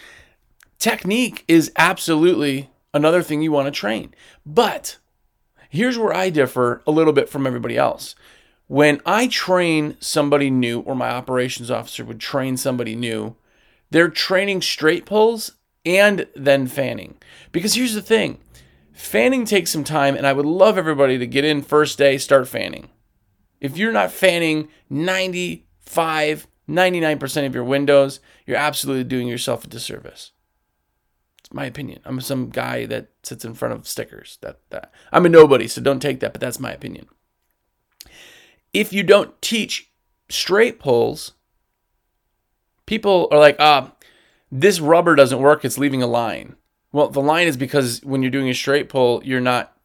Technique 0.80 1.44
is 1.46 1.70
absolutely 1.76 2.70
another 2.92 3.22
thing 3.22 3.40
you 3.40 3.52
want 3.52 3.66
to 3.66 3.70
train. 3.70 4.12
But 4.44 4.98
here's 5.68 5.96
where 5.96 6.12
I 6.12 6.30
differ 6.30 6.82
a 6.84 6.90
little 6.90 7.12
bit 7.12 7.28
from 7.28 7.46
everybody 7.46 7.76
else. 7.76 8.16
When 8.70 9.00
I 9.04 9.26
train 9.26 9.96
somebody 9.98 10.48
new, 10.48 10.78
or 10.78 10.94
my 10.94 11.10
operations 11.10 11.72
officer 11.72 12.04
would 12.04 12.20
train 12.20 12.56
somebody 12.56 12.94
new, 12.94 13.34
they're 13.90 14.08
training 14.08 14.62
straight 14.62 15.06
pulls 15.06 15.56
and 15.84 16.28
then 16.36 16.68
fanning. 16.68 17.16
Because 17.50 17.74
here's 17.74 17.94
the 17.94 18.00
thing 18.00 18.38
fanning 18.92 19.44
takes 19.44 19.72
some 19.72 19.82
time, 19.82 20.14
and 20.14 20.24
I 20.24 20.32
would 20.32 20.46
love 20.46 20.78
everybody 20.78 21.18
to 21.18 21.26
get 21.26 21.44
in 21.44 21.62
first 21.62 21.98
day, 21.98 22.16
start 22.16 22.46
fanning. 22.46 22.90
If 23.60 23.76
you're 23.76 23.90
not 23.90 24.12
fanning 24.12 24.68
95, 24.88 26.46
99% 26.68 27.46
of 27.46 27.54
your 27.56 27.64
windows, 27.64 28.20
you're 28.46 28.56
absolutely 28.56 29.02
doing 29.02 29.26
yourself 29.26 29.64
a 29.64 29.66
disservice. 29.66 30.30
It's 31.40 31.52
my 31.52 31.64
opinion. 31.64 32.02
I'm 32.04 32.20
some 32.20 32.50
guy 32.50 32.86
that 32.86 33.08
sits 33.24 33.44
in 33.44 33.54
front 33.54 33.74
of 33.74 33.88
stickers. 33.88 34.38
That 34.42 34.60
that 34.70 34.92
I'm 35.10 35.26
a 35.26 35.28
nobody, 35.28 35.66
so 35.66 35.80
don't 35.80 35.98
take 35.98 36.20
that, 36.20 36.30
but 36.30 36.40
that's 36.40 36.60
my 36.60 36.70
opinion. 36.70 37.08
If 38.72 38.92
you 38.92 39.02
don't 39.02 39.40
teach 39.42 39.90
straight 40.28 40.78
pulls, 40.78 41.32
people 42.86 43.28
are 43.30 43.38
like, 43.38 43.56
ah, 43.58 43.92
this 44.50 44.80
rubber 44.80 45.14
doesn't 45.14 45.40
work, 45.40 45.64
it's 45.64 45.78
leaving 45.78 46.02
a 46.02 46.06
line. 46.06 46.56
Well, 46.92 47.08
the 47.08 47.20
line 47.20 47.46
is 47.46 47.56
because 47.56 48.00
when 48.04 48.22
you're 48.22 48.30
doing 48.30 48.48
a 48.48 48.54
straight 48.54 48.88
pull, 48.88 49.22
you're 49.24 49.40
not 49.40 49.76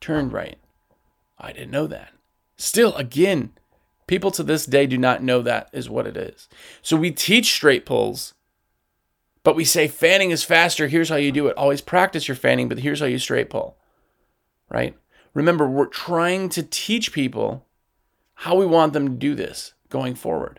turned 0.00 0.32
right. 0.32 0.58
I 1.38 1.52
didn't 1.52 1.70
know 1.70 1.86
that. 1.86 2.12
Still, 2.56 2.94
again, 2.96 3.52
people 4.06 4.30
to 4.32 4.42
this 4.42 4.66
day 4.66 4.86
do 4.86 4.98
not 4.98 5.22
know 5.22 5.42
that 5.42 5.70
is 5.72 5.88
what 5.88 6.06
it 6.06 6.16
is. 6.16 6.48
So 6.82 6.96
we 6.96 7.10
teach 7.10 7.52
straight 7.52 7.86
pulls, 7.86 8.34
but 9.42 9.56
we 9.56 9.64
say 9.64 9.88
fanning 9.88 10.30
is 10.30 10.44
faster. 10.44 10.86
Here's 10.86 11.08
how 11.08 11.16
you 11.16 11.32
do 11.32 11.46
it. 11.46 11.56
Always 11.56 11.80
practice 11.80 12.28
your 12.28 12.36
fanning, 12.36 12.68
but 12.68 12.78
here's 12.78 13.00
how 13.00 13.06
you 13.06 13.18
straight 13.18 13.50
pull. 13.50 13.76
Right? 14.68 14.96
Remember, 15.34 15.66
we're 15.66 15.86
trying 15.86 16.50
to 16.50 16.62
teach 16.62 17.12
people 17.12 17.66
how 18.42 18.56
we 18.56 18.66
want 18.66 18.92
them 18.92 19.06
to 19.06 19.14
do 19.14 19.36
this 19.36 19.74
going 19.88 20.16
forward 20.16 20.58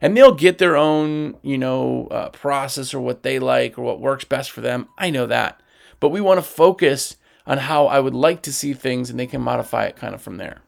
and 0.00 0.16
they'll 0.16 0.34
get 0.34 0.58
their 0.58 0.76
own, 0.76 1.36
you 1.42 1.56
know, 1.56 2.08
uh, 2.10 2.30
process 2.30 2.92
or 2.92 3.00
what 3.00 3.22
they 3.22 3.38
like 3.38 3.78
or 3.78 3.82
what 3.82 4.00
works 4.00 4.24
best 4.24 4.50
for 4.50 4.60
them. 4.60 4.88
I 4.98 5.10
know 5.10 5.26
that. 5.26 5.62
But 6.00 6.08
we 6.08 6.20
want 6.20 6.38
to 6.38 6.42
focus 6.42 7.16
on 7.46 7.58
how 7.58 7.86
I 7.86 8.00
would 8.00 8.14
like 8.14 8.42
to 8.42 8.52
see 8.52 8.72
things 8.72 9.10
and 9.10 9.20
they 9.20 9.28
can 9.28 9.42
modify 9.42 9.84
it 9.84 9.94
kind 9.94 10.12
of 10.12 10.20
from 10.20 10.38
there, 10.38 10.62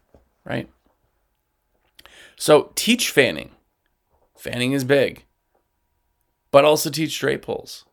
right? 0.45 0.71
So 2.37 2.71
teach 2.76 3.11
fanning. 3.11 3.50
Fanning 4.38 4.71
is 4.71 4.85
big, 4.85 5.25
but 6.52 6.64
also 6.64 6.90
teach 6.90 7.11
straight 7.11 7.42
pulls. 7.42 7.87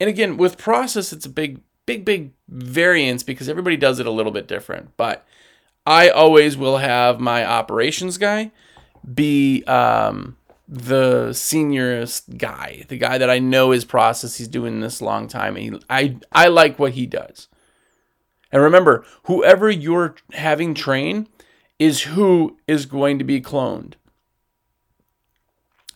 And 0.00 0.10
again, 0.10 0.36
with 0.36 0.58
process, 0.58 1.12
it's 1.12 1.26
a 1.26 1.30
big, 1.30 1.60
big, 1.86 2.04
big 2.04 2.32
variance 2.48 3.22
because 3.22 3.48
everybody 3.48 3.76
does 3.76 4.00
it 4.00 4.06
a 4.06 4.10
little 4.10 4.32
bit 4.32 4.48
different. 4.48 4.96
But 4.96 5.24
I 5.86 6.08
always 6.08 6.56
will 6.56 6.78
have 6.78 7.20
my 7.20 7.44
operations 7.44 8.18
guy 8.18 8.52
be 9.12 9.62
um, 9.64 10.36
the 10.66 11.32
seniorest 11.34 12.38
guy, 12.38 12.84
the 12.88 12.96
guy 12.96 13.18
that 13.18 13.28
I 13.28 13.38
know 13.38 13.70
his 13.70 13.84
process. 13.84 14.36
He's 14.36 14.48
doing 14.48 14.80
this 14.80 15.02
long 15.02 15.28
time, 15.28 15.56
and 15.56 15.64
he, 15.64 15.80
I 15.90 16.16
I 16.32 16.48
like 16.48 16.78
what 16.78 16.92
he 16.92 17.06
does. 17.06 17.48
And 18.50 18.62
remember, 18.62 19.04
whoever 19.24 19.68
you're 19.68 20.14
having 20.32 20.74
train 20.74 21.28
is 21.78 22.02
who 22.02 22.56
is 22.66 22.86
going 22.86 23.18
to 23.18 23.24
be 23.24 23.40
cloned. 23.40 23.94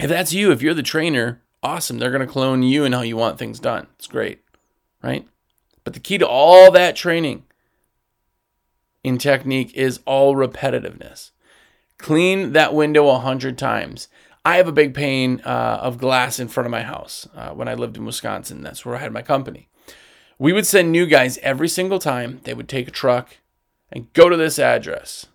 If 0.00 0.08
that's 0.08 0.32
you, 0.32 0.50
if 0.52 0.60
you're 0.60 0.74
the 0.74 0.82
trainer, 0.82 1.42
awesome. 1.62 1.98
They're 1.98 2.10
going 2.10 2.26
to 2.26 2.32
clone 2.32 2.62
you 2.62 2.84
and 2.84 2.94
how 2.94 3.02
you 3.02 3.16
want 3.16 3.38
things 3.38 3.58
done. 3.58 3.86
It's 3.96 4.06
great, 4.06 4.42
right? 5.02 5.26
But 5.84 5.94
the 5.94 6.00
key 6.00 6.18
to 6.18 6.26
all 6.26 6.70
that 6.72 6.96
training 6.96 7.44
in 9.02 9.18
technique 9.18 9.72
is 9.74 10.00
all 10.06 10.34
repetitiveness. 10.34 11.30
Clean 11.98 12.52
that 12.52 12.74
window 12.74 13.08
a 13.08 13.18
hundred 13.18 13.58
times. 13.58 14.08
I 14.44 14.56
have 14.56 14.68
a 14.68 14.72
big 14.72 14.94
pane 14.94 15.40
uh, 15.44 15.78
of 15.82 15.98
glass 15.98 16.38
in 16.38 16.48
front 16.48 16.66
of 16.66 16.70
my 16.70 16.82
house 16.82 17.28
uh, 17.34 17.50
when 17.50 17.68
I 17.68 17.74
lived 17.74 17.96
in 17.96 18.06
Wisconsin. 18.06 18.62
That's 18.62 18.84
where 18.84 18.96
I 18.96 19.00
had 19.00 19.12
my 19.12 19.22
company. 19.22 19.68
We 20.38 20.52
would 20.52 20.66
send 20.66 20.92
new 20.92 21.06
guys 21.06 21.38
every 21.38 21.68
single 21.68 21.98
time. 21.98 22.40
They 22.44 22.54
would 22.54 22.68
take 22.68 22.88
a 22.88 22.92
truck 22.92 23.38
and 23.90 24.12
go 24.12 24.28
to 24.28 24.36
this 24.36 24.58
address. 24.58 25.26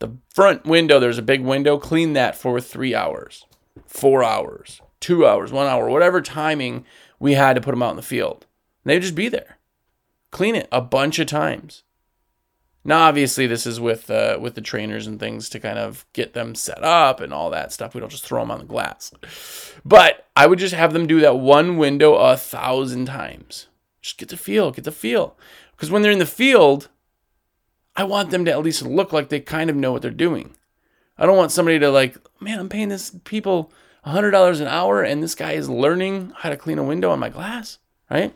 The 0.00 0.16
front 0.28 0.64
window, 0.64 1.00
there's 1.00 1.18
a 1.18 1.22
big 1.22 1.40
window, 1.40 1.78
clean 1.78 2.12
that 2.12 2.36
for 2.36 2.60
three 2.60 2.94
hours, 2.94 3.46
four 3.86 4.22
hours, 4.22 4.80
two 5.00 5.26
hours, 5.26 5.50
one 5.50 5.66
hour, 5.66 5.88
whatever 5.88 6.20
timing 6.20 6.84
we 7.18 7.34
had 7.34 7.54
to 7.54 7.60
put 7.60 7.70
them 7.70 7.82
out 7.82 7.90
in 7.90 7.96
the 7.96 8.02
field. 8.02 8.46
And 8.84 8.90
they'd 8.90 9.02
just 9.02 9.14
be 9.14 9.28
there. 9.28 9.58
Clean 10.30 10.54
it 10.54 10.68
a 10.70 10.80
bunch 10.80 11.18
of 11.18 11.26
times. 11.26 11.84
Now, 12.84 13.08
obviously, 13.08 13.46
this 13.46 13.66
is 13.66 13.80
with 13.80 14.10
uh, 14.10 14.38
with 14.40 14.54
the 14.54 14.60
trainers 14.60 15.06
and 15.06 15.18
things 15.18 15.48
to 15.50 15.60
kind 15.60 15.78
of 15.78 16.04
get 16.12 16.34
them 16.34 16.54
set 16.54 16.84
up 16.84 17.20
and 17.20 17.32
all 17.32 17.50
that 17.50 17.72
stuff. 17.72 17.94
We 17.94 18.00
don't 18.00 18.10
just 18.10 18.24
throw 18.26 18.40
them 18.40 18.50
on 18.50 18.58
the 18.58 18.64
glass, 18.66 19.12
but 19.84 20.26
I 20.36 20.46
would 20.46 20.58
just 20.58 20.74
have 20.74 20.92
them 20.92 21.06
do 21.06 21.20
that 21.20 21.38
one 21.38 21.78
window 21.78 22.14
a 22.14 22.36
thousand 22.36 23.06
times. 23.06 23.68
Just 24.02 24.18
get 24.18 24.28
the 24.28 24.36
feel, 24.36 24.70
get 24.70 24.84
the 24.84 24.92
feel, 24.92 25.36
because 25.72 25.90
when 25.90 26.02
they're 26.02 26.12
in 26.12 26.18
the 26.18 26.26
field, 26.26 26.88
I 27.96 28.04
want 28.04 28.30
them 28.30 28.44
to 28.44 28.50
at 28.50 28.62
least 28.62 28.82
look 28.82 29.12
like 29.12 29.30
they 29.30 29.40
kind 29.40 29.70
of 29.70 29.76
know 29.76 29.92
what 29.92 30.02
they're 30.02 30.10
doing. 30.10 30.54
I 31.16 31.24
don't 31.24 31.38
want 31.38 31.52
somebody 31.52 31.78
to 31.78 31.90
like, 31.90 32.18
man, 32.40 32.58
I'm 32.58 32.68
paying 32.68 32.90
this 32.90 33.16
people 33.24 33.72
hundred 34.02 34.32
dollars 34.32 34.60
an 34.60 34.68
hour, 34.68 35.02
and 35.02 35.22
this 35.22 35.34
guy 35.34 35.52
is 35.52 35.70
learning 35.70 36.32
how 36.36 36.50
to 36.50 36.56
clean 36.58 36.78
a 36.78 36.84
window 36.84 37.10
on 37.10 37.18
my 37.18 37.30
glass, 37.30 37.78
right? 38.10 38.34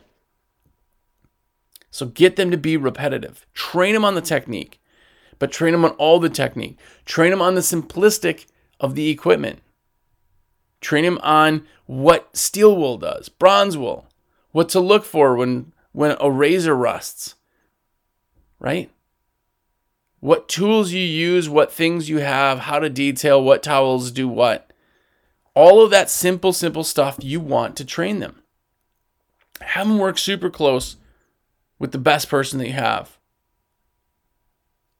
So 1.91 2.05
get 2.05 2.35
them 2.35 2.51
to 2.51 2.57
be 2.57 2.77
repetitive. 2.77 3.45
Train 3.53 3.93
them 3.93 4.05
on 4.05 4.15
the 4.15 4.21
technique, 4.21 4.79
but 5.39 5.51
train 5.51 5.71
them 5.71 5.85
on 5.85 5.91
all 5.91 6.19
the 6.19 6.29
technique. 6.29 6.77
Train 7.05 7.31
them 7.31 7.41
on 7.41 7.55
the 7.55 7.61
simplistic 7.61 8.45
of 8.79 8.95
the 8.95 9.09
equipment. 9.09 9.59
Train 10.81 11.03
them 11.03 11.19
on 11.21 11.65
what 11.85 12.35
steel 12.37 12.75
wool 12.75 12.97
does, 12.97 13.27
bronze 13.27 13.77
wool, 13.77 14.07
what 14.51 14.69
to 14.69 14.79
look 14.79 15.03
for 15.03 15.35
when 15.35 15.73
when 15.91 16.15
a 16.19 16.31
razor 16.31 16.75
rusts. 16.75 17.35
Right? 18.59 18.91
What 20.19 20.49
tools 20.49 20.91
you 20.91 21.01
use, 21.01 21.49
what 21.49 21.71
things 21.71 22.09
you 22.09 22.19
have, 22.19 22.59
how 22.59 22.79
to 22.79 22.89
detail, 22.89 23.41
what 23.41 23.63
towels 23.63 24.11
do 24.11 24.27
what. 24.27 24.71
All 25.55 25.81
of 25.81 25.91
that 25.91 26.09
simple, 26.09 26.53
simple 26.53 26.83
stuff 26.83 27.17
you 27.21 27.39
want 27.39 27.75
to 27.77 27.85
train 27.85 28.19
them. 28.19 28.41
Have 29.61 29.87
them 29.87 29.97
work 29.97 30.17
super 30.17 30.49
close 30.49 30.97
with 31.79 31.91
the 31.91 31.97
best 31.97 32.29
person 32.29 32.59
that 32.59 32.67
you 32.67 32.73
have 32.73 33.17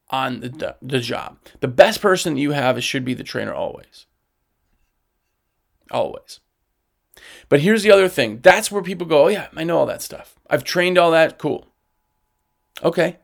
on 0.09 0.39
the, 0.39 0.75
the 0.81 0.99
job. 0.99 1.37
The 1.59 1.67
best 1.67 2.01
person 2.01 2.33
that 2.33 2.41
you 2.41 2.51
have 2.51 2.83
should 2.83 3.05
be 3.05 3.13
the 3.13 3.23
trainer 3.23 3.53
always. 3.53 4.07
Always. 5.91 6.39
But 7.49 7.59
here's 7.59 7.83
the 7.83 7.91
other 7.91 8.07
thing. 8.07 8.39
That's 8.41 8.71
where 8.71 8.81
people 8.81 9.05
go, 9.05 9.25
oh, 9.25 9.27
yeah, 9.27 9.49
I 9.55 9.63
know 9.63 9.77
all 9.77 9.85
that 9.85 10.01
stuff. 10.01 10.35
I've 10.49 10.63
trained 10.63 10.97
all 10.97 11.11
that. 11.11 11.37
Cool. 11.37 11.67
Okay. 12.81 13.17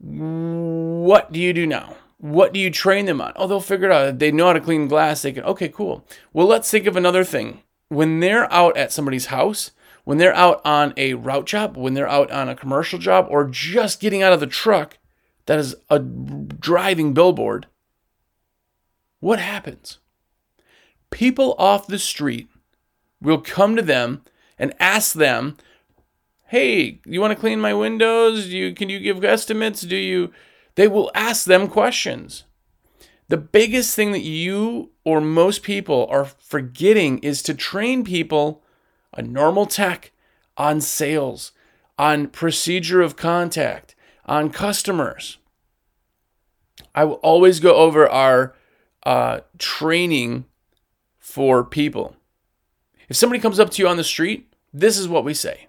What 0.00 1.32
do 1.32 1.40
you 1.40 1.52
do 1.52 1.66
now? 1.66 1.96
What 2.18 2.52
do 2.52 2.58
you 2.58 2.70
train 2.70 3.06
them 3.06 3.20
on? 3.20 3.32
Oh, 3.36 3.46
they'll 3.46 3.60
figure 3.60 3.90
it 3.90 3.92
out. 3.92 4.18
They 4.18 4.32
know 4.32 4.46
how 4.46 4.54
to 4.54 4.60
clean 4.60 4.88
glass. 4.88 5.22
They 5.22 5.32
can, 5.32 5.44
okay, 5.44 5.68
cool. 5.68 6.04
Well, 6.32 6.46
let's 6.46 6.70
think 6.70 6.86
of 6.86 6.96
another 6.96 7.24
thing 7.24 7.62
when 7.88 8.20
they're 8.20 8.52
out 8.52 8.76
at 8.76 8.92
somebody's 8.92 9.26
house, 9.26 9.70
when 10.08 10.16
they're 10.16 10.34
out 10.34 10.58
on 10.64 10.94
a 10.96 11.12
route 11.12 11.44
job, 11.44 11.76
when 11.76 11.92
they're 11.92 12.08
out 12.08 12.30
on 12.30 12.48
a 12.48 12.56
commercial 12.56 12.98
job, 12.98 13.26
or 13.28 13.44
just 13.44 14.00
getting 14.00 14.22
out 14.22 14.32
of 14.32 14.40
the 14.40 14.46
truck 14.46 14.96
that 15.44 15.58
is 15.58 15.76
a 15.90 15.98
driving 15.98 17.12
billboard, 17.12 17.66
what 19.20 19.38
happens? 19.38 19.98
People 21.10 21.54
off 21.58 21.86
the 21.86 21.98
street 21.98 22.48
will 23.20 23.42
come 23.42 23.76
to 23.76 23.82
them 23.82 24.22
and 24.58 24.72
ask 24.80 25.12
them, 25.12 25.58
"Hey, 26.46 27.02
you 27.04 27.20
want 27.20 27.32
to 27.34 27.38
clean 27.38 27.60
my 27.60 27.74
windows? 27.74 28.46
Do 28.46 28.56
you 28.56 28.72
can 28.72 28.88
you 28.88 29.00
give 29.00 29.22
estimates? 29.22 29.82
Do 29.82 29.94
you?" 29.94 30.32
They 30.76 30.88
will 30.88 31.10
ask 31.14 31.44
them 31.44 31.68
questions. 31.68 32.44
The 33.28 33.36
biggest 33.36 33.94
thing 33.94 34.12
that 34.12 34.20
you 34.20 34.92
or 35.04 35.20
most 35.20 35.62
people 35.62 36.06
are 36.08 36.24
forgetting 36.24 37.18
is 37.18 37.42
to 37.42 37.52
train 37.52 38.04
people 38.04 38.64
on 39.18 39.32
normal 39.32 39.66
tech, 39.66 40.12
on 40.56 40.80
sales, 40.80 41.52
on 41.98 42.28
procedure 42.28 43.02
of 43.02 43.16
contact, 43.16 43.94
on 44.24 44.50
customers. 44.50 45.38
I 46.94 47.04
will 47.04 47.14
always 47.14 47.60
go 47.60 47.74
over 47.74 48.08
our 48.08 48.54
uh, 49.04 49.40
training 49.58 50.44
for 51.18 51.64
people. 51.64 52.16
If 53.08 53.16
somebody 53.16 53.40
comes 53.40 53.58
up 53.58 53.70
to 53.70 53.82
you 53.82 53.88
on 53.88 53.96
the 53.96 54.04
street, 54.04 54.52
this 54.72 54.96
is 54.96 55.08
what 55.08 55.24
we 55.24 55.34
say, 55.34 55.66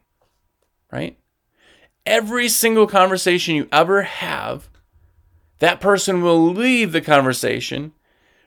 right? 0.91 1.18
Every 2.06 2.50
single 2.50 2.88
conversation 2.88 3.56
you 3.56 3.68
ever 3.72 4.03
have, 4.03 4.70
that 5.60 5.82
person 5.82 6.22
will 6.22 6.51
leave 6.51 6.91
the 6.91 7.01
conversation 7.01 7.94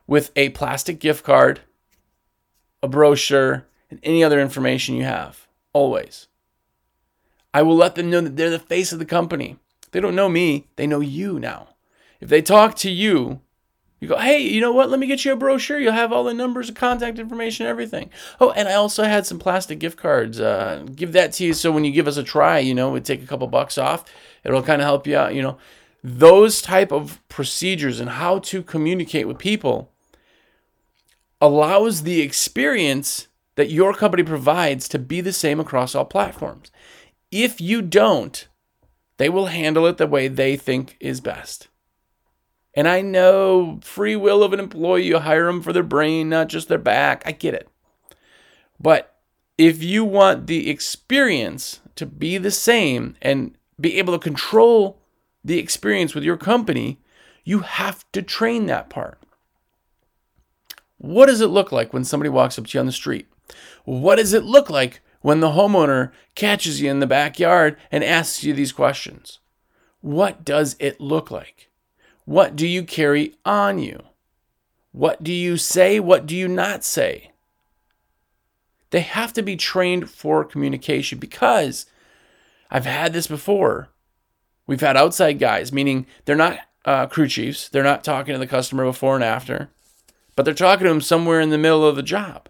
with 0.07 0.31
a 0.37 0.51
plastic 0.51 0.99
gift 0.99 1.25
card, 1.25 1.61
a 2.83 2.89
brochure, 2.89 3.67
and 3.93 4.01
any 4.03 4.25
other 4.25 4.41
information 4.41 4.97
you 4.97 5.05
have. 5.05 5.47
Always. 5.75 6.29
I 7.53 7.61
will 7.63 7.77
let 7.77 7.95
them 7.95 8.09
know 8.09 8.23
that 8.23 8.37
they're 8.37 8.49
the 8.49 8.59
face 8.59 8.91
of 8.93 8.99
the 8.99 9.05
company. 9.05 9.59
They 9.91 10.01
don't 10.01 10.15
know 10.15 10.31
me, 10.31 10.67
they 10.77 10.87
know 10.87 11.01
you 11.01 11.39
now. 11.39 11.69
If 12.19 12.31
they 12.31 12.41
talk 12.41 12.75
to 12.77 12.91
you, 12.91 13.43
you 14.01 14.09
go, 14.09 14.17
hey, 14.17 14.39
you 14.39 14.61
know 14.61 14.73
what? 14.73 14.89
Let 14.89 14.99
me 14.99 15.07
get 15.07 15.25
you 15.25 15.33
a 15.33 15.37
brochure. 15.37 15.79
You'll 15.79 15.93
have 15.93 16.11
all 16.11 16.25
the 16.25 16.33
numbers, 16.33 16.71
contact 16.71 17.19
information, 17.19 17.67
everything. 17.67 18.11
Oh, 18.41 18.51
and 18.53 18.67
I 18.67 18.75
also 18.75 19.05
had 19.05 19.27
some 19.27 19.39
plastic 19.39 19.79
gift 19.79 19.99
cards. 19.99 20.41
Uh, 20.41 20.87
give 20.95 21.13
that 21.13 21.35
to 21.35 21.45
you 21.45 21.53
so 21.53 21.71
when 21.71 21.85
you 21.85 21.93
give 21.93 22.09
us 22.09 22.17
a 22.17 22.23
try, 22.23 22.59
you 22.59 22.75
know, 22.75 22.91
we 22.91 23.01
take 23.01 23.23
a 23.23 23.27
couple 23.27 23.47
bucks 23.47 23.77
off. 23.77 24.05
It'll 24.43 24.63
kind 24.63 24.81
of 24.81 24.87
help 24.87 25.07
you 25.07 25.17
out, 25.17 25.35
you 25.35 25.43
know. 25.43 25.59
Those 26.03 26.63
type 26.63 26.91
of 26.91 27.21
procedures 27.29 28.01
and 28.01 28.11
how 28.11 28.39
to 28.41 28.63
communicate 28.63 29.29
with 29.29 29.39
people 29.39 29.93
allows 31.41 32.03
the 32.03 32.23
experience 32.23 33.29
that 33.55 33.71
your 33.71 33.95
company 33.95 34.23
provides 34.23 34.89
to 34.89 34.99
be 34.99 35.21
the 35.21 35.33
same 35.33 35.61
across 35.61 35.95
all 35.95 36.05
platforms. 36.05 36.71
If 37.31 37.61
you 37.61 37.83
don't, 37.83 38.47
they 39.19 39.29
will 39.29 39.47
handle 39.47 39.87
it 39.87 39.99
the 39.99 40.07
way 40.07 40.29
they 40.29 40.57
think 40.57 40.97
is 41.01 41.21
best. 41.21 41.69
And 42.75 42.89
I 42.89 43.03
know 43.03 43.81
free 43.83 44.17
will 44.17 44.43
of 44.43 44.53
an 44.53 44.61
employee, 44.61 45.07
you 45.07 45.19
hire 45.19 45.47
them 45.47 45.63
for 45.63 45.73
their 45.73 45.83
brain, 45.83 46.29
not 46.29 46.49
just 46.49 46.69
their 46.69 46.79
back. 46.79 47.23
I 47.27 47.33
get 47.33 47.55
it. 47.55 47.69
But 48.81 49.15
if 49.59 49.83
you 49.83 50.05
want 50.05 50.47
the 50.47 50.71
experience 50.71 51.81
to 51.97 52.07
be 52.07 52.39
the 52.39 52.51
same 52.51 53.15
and 53.21 53.55
be 53.79 53.99
able 53.99 54.15
to 54.15 54.19
control 54.19 54.99
the 55.45 55.59
experience 55.59 56.15
with 56.15 56.25
your 56.25 56.37
company, 56.37 56.99
you 57.45 57.61
have 57.61 58.11
to 58.13 58.23
train 58.23 58.67
that 58.67 58.89
part. 58.89 59.19
What 60.99 61.27
does 61.27 61.41
it 61.41 61.49
look 61.49 61.73
like 61.73 61.93
when 61.93 62.05
somebody 62.05 62.31
walks 62.31 62.59
up 62.59 62.67
to 62.67 62.77
you 62.77 62.81
on 62.81 62.87
the 62.87 62.93
street? 62.93 63.27
What 63.85 64.17
does 64.17 64.33
it 64.33 64.45
look 64.45 64.71
like 64.71 65.01
when 65.21 65.41
the 65.41 65.51
homeowner 65.51 66.13
catches 66.35 66.81
you 66.81 66.91
in 66.91 67.01
the 67.01 67.07
backyard 67.07 67.77
and 67.91 68.05
asks 68.05 68.45
you 68.45 68.53
these 68.53 68.73
questions? 68.73 69.39
What 70.01 70.45
does 70.45 70.77
it 70.79 71.01
look 71.01 71.31
like? 71.31 71.71
What 72.25 72.57
do 72.57 72.67
you 72.67 72.85
carry 72.85 73.35
on 73.45 73.79
you? 73.79 74.01
What 74.93 75.23
do 75.23 75.33
you 75.33 75.57
say? 75.57 75.99
What 75.99 76.27
do 76.27 76.37
you 76.37 76.49
not 76.49 76.85
say? 76.85 77.31
They 78.91 79.01
have 79.01 79.33
to 79.33 79.43
be 79.43 79.57
trained 79.57 80.11
for 80.11 80.45
communication 80.45 81.19
because 81.19 81.87
I've 82.71 82.85
had 82.85 83.13
this 83.13 83.27
before. 83.27 83.89
We've 84.67 84.81
had 84.81 84.97
outside 84.97 85.39
guys, 85.39 85.73
meaning 85.73 86.07
they're 86.25 86.37
not 86.37 86.59
uh, 86.85 87.07
crew 87.07 87.29
chiefs, 87.29 87.69
they're 87.69 87.83
not 87.83 88.05
talking 88.05 88.35
to 88.35 88.39
the 88.39 88.47
customer 88.47 88.85
before 88.85 89.15
and 89.15 89.25
after, 89.25 89.71
but 90.37 90.45
they're 90.45 90.55
talking 90.55 90.85
to 90.85 90.91
him 90.91 91.01
somewhere 91.01 91.41
in 91.41 91.51
the 91.51 91.59
middle 91.59 91.87
of 91.87 91.97
the 91.97 92.03
job. 92.03 92.49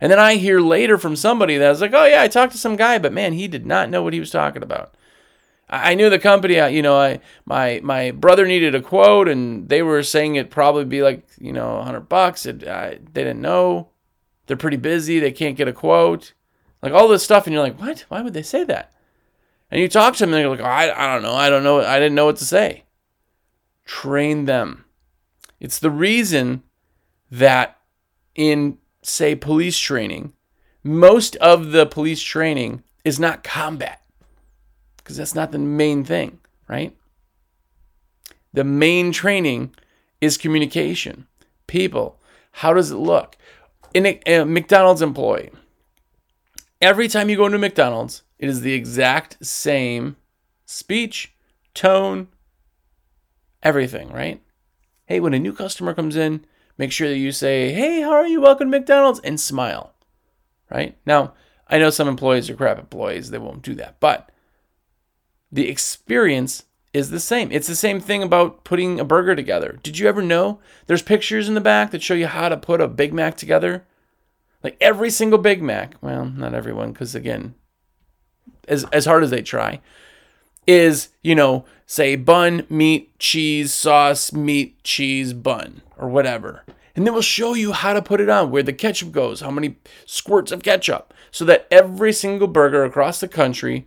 And 0.00 0.12
then 0.12 0.18
I 0.18 0.36
hear 0.36 0.60
later 0.60 0.96
from 0.96 1.16
somebody 1.16 1.58
that's 1.58 1.80
like, 1.80 1.92
oh, 1.92 2.04
yeah, 2.04 2.22
I 2.22 2.28
talked 2.28 2.52
to 2.52 2.58
some 2.58 2.76
guy, 2.76 2.98
but 2.98 3.12
man, 3.12 3.32
he 3.32 3.48
did 3.48 3.66
not 3.66 3.90
know 3.90 4.02
what 4.02 4.12
he 4.12 4.20
was 4.20 4.30
talking 4.30 4.62
about. 4.62 4.94
I 5.70 5.94
knew 5.94 6.08
the 6.08 6.18
company. 6.18 6.54
You 6.54 6.82
know, 6.82 6.98
I 6.98 7.20
my 7.44 7.80
my 7.82 8.10
brother 8.10 8.46
needed 8.46 8.74
a 8.74 8.80
quote, 8.80 9.28
and 9.28 9.68
they 9.68 9.82
were 9.82 10.02
saying 10.02 10.36
it 10.36 10.50
probably 10.50 10.86
be 10.86 11.02
like 11.02 11.28
you 11.38 11.52
know 11.52 11.82
hundred 11.82 12.08
bucks. 12.08 12.46
It, 12.46 12.66
I, 12.66 12.98
they 13.12 13.24
didn't 13.24 13.42
know. 13.42 13.90
They're 14.46 14.56
pretty 14.56 14.78
busy. 14.78 15.18
They 15.18 15.32
can't 15.32 15.56
get 15.56 15.68
a 15.68 15.72
quote. 15.72 16.32
Like 16.82 16.92
all 16.92 17.08
this 17.08 17.22
stuff, 17.22 17.46
and 17.46 17.52
you're 17.52 17.62
like, 17.62 17.78
what? 17.78 18.06
Why 18.08 18.22
would 18.22 18.32
they 18.32 18.42
say 18.42 18.64
that? 18.64 18.92
And 19.70 19.80
you 19.80 19.88
talk 19.88 20.14
to 20.14 20.20
them, 20.20 20.32
and 20.32 20.42
they're 20.42 20.48
like, 20.48 20.60
oh, 20.60 20.64
I 20.64 20.84
I 21.04 21.12
don't 21.12 21.22
know. 21.22 21.34
I 21.34 21.50
don't 21.50 21.64
know. 21.64 21.82
I 21.82 21.98
didn't 21.98 22.14
know 22.14 22.26
what 22.26 22.36
to 22.36 22.46
say. 22.46 22.84
Train 23.84 24.46
them. 24.46 24.86
It's 25.60 25.78
the 25.78 25.90
reason 25.90 26.62
that 27.30 27.78
in 28.34 28.78
say 29.08 29.34
police 29.34 29.78
training, 29.78 30.32
most 30.82 31.36
of 31.36 31.72
the 31.72 31.86
police 31.86 32.22
training 32.22 32.82
is 33.04 33.18
not 33.18 33.44
combat 33.44 34.02
because 34.96 35.16
that's 35.16 35.34
not 35.34 35.52
the 35.52 35.58
main 35.58 36.04
thing, 36.04 36.38
right? 36.68 36.94
The 38.52 38.64
main 38.64 39.12
training 39.12 39.74
is 40.20 40.36
communication. 40.36 41.26
People, 41.66 42.20
how 42.52 42.74
does 42.74 42.90
it 42.90 42.96
look? 42.96 43.36
In 43.94 44.06
a, 44.06 44.20
a 44.26 44.44
McDonald's 44.44 45.02
employee, 45.02 45.50
every 46.80 47.08
time 47.08 47.30
you 47.30 47.36
go 47.36 47.46
into 47.46 47.58
McDonald's, 47.58 48.22
it 48.38 48.48
is 48.48 48.60
the 48.60 48.74
exact 48.74 49.44
same 49.44 50.16
speech, 50.66 51.34
tone, 51.74 52.28
everything, 53.62 54.10
right? 54.10 54.42
Hey, 55.06 55.20
when 55.20 55.34
a 55.34 55.38
new 55.38 55.52
customer 55.52 55.94
comes 55.94 56.16
in, 56.16 56.44
make 56.78 56.92
sure 56.92 57.08
that 57.08 57.18
you 57.18 57.32
say, 57.32 57.72
Hey, 57.72 58.00
how 58.00 58.12
are 58.12 58.26
you? 58.26 58.40
Welcome 58.40 58.70
to 58.70 58.78
McDonald's, 58.78 59.20
and 59.20 59.38
smile, 59.38 59.92
right? 60.70 60.96
Now, 61.04 61.34
I 61.66 61.78
know 61.78 61.90
some 61.90 62.08
employees 62.08 62.48
are 62.48 62.54
crap 62.54 62.78
employees, 62.78 63.30
they 63.30 63.38
won't 63.38 63.62
do 63.62 63.74
that, 63.74 64.00
but 64.00 64.30
the 65.52 65.68
experience 65.68 66.64
is 66.92 67.10
the 67.10 67.20
same. 67.20 67.52
It's 67.52 67.66
the 67.66 67.76
same 67.76 68.00
thing 68.00 68.22
about 68.22 68.64
putting 68.64 68.98
a 68.98 69.04
burger 69.04 69.36
together. 69.36 69.78
Did 69.82 69.98
you 69.98 70.08
ever 70.08 70.22
know 70.22 70.60
there's 70.86 71.02
pictures 71.02 71.48
in 71.48 71.54
the 71.54 71.60
back 71.60 71.90
that 71.90 72.02
show 72.02 72.14
you 72.14 72.26
how 72.26 72.48
to 72.48 72.56
put 72.56 72.80
a 72.80 72.88
Big 72.88 73.12
Mac 73.12 73.36
together? 73.36 73.84
Like 74.62 74.76
every 74.80 75.10
single 75.10 75.38
Big 75.38 75.62
Mac, 75.62 75.94
well, 76.00 76.24
not 76.24 76.54
everyone, 76.54 76.92
because 76.92 77.14
again, 77.14 77.54
as, 78.66 78.84
as 78.84 79.04
hard 79.04 79.22
as 79.22 79.30
they 79.30 79.42
try, 79.42 79.80
is, 80.66 81.08
you 81.22 81.34
know, 81.34 81.64
say 81.86 82.16
bun, 82.16 82.66
meat, 82.68 83.18
cheese, 83.18 83.72
sauce, 83.72 84.32
meat, 84.32 84.82
cheese, 84.82 85.32
bun, 85.32 85.82
or 85.96 86.08
whatever. 86.08 86.64
And 86.98 87.06
then 87.06 87.14
we'll 87.14 87.22
show 87.22 87.54
you 87.54 87.70
how 87.70 87.92
to 87.92 88.02
put 88.02 88.20
it 88.20 88.28
on, 88.28 88.50
where 88.50 88.64
the 88.64 88.72
ketchup 88.72 89.12
goes, 89.12 89.40
how 89.40 89.52
many 89.52 89.76
squirts 90.04 90.50
of 90.50 90.64
ketchup, 90.64 91.14
so 91.30 91.44
that 91.44 91.68
every 91.70 92.12
single 92.12 92.48
burger 92.48 92.82
across 92.82 93.20
the 93.20 93.28
country 93.28 93.86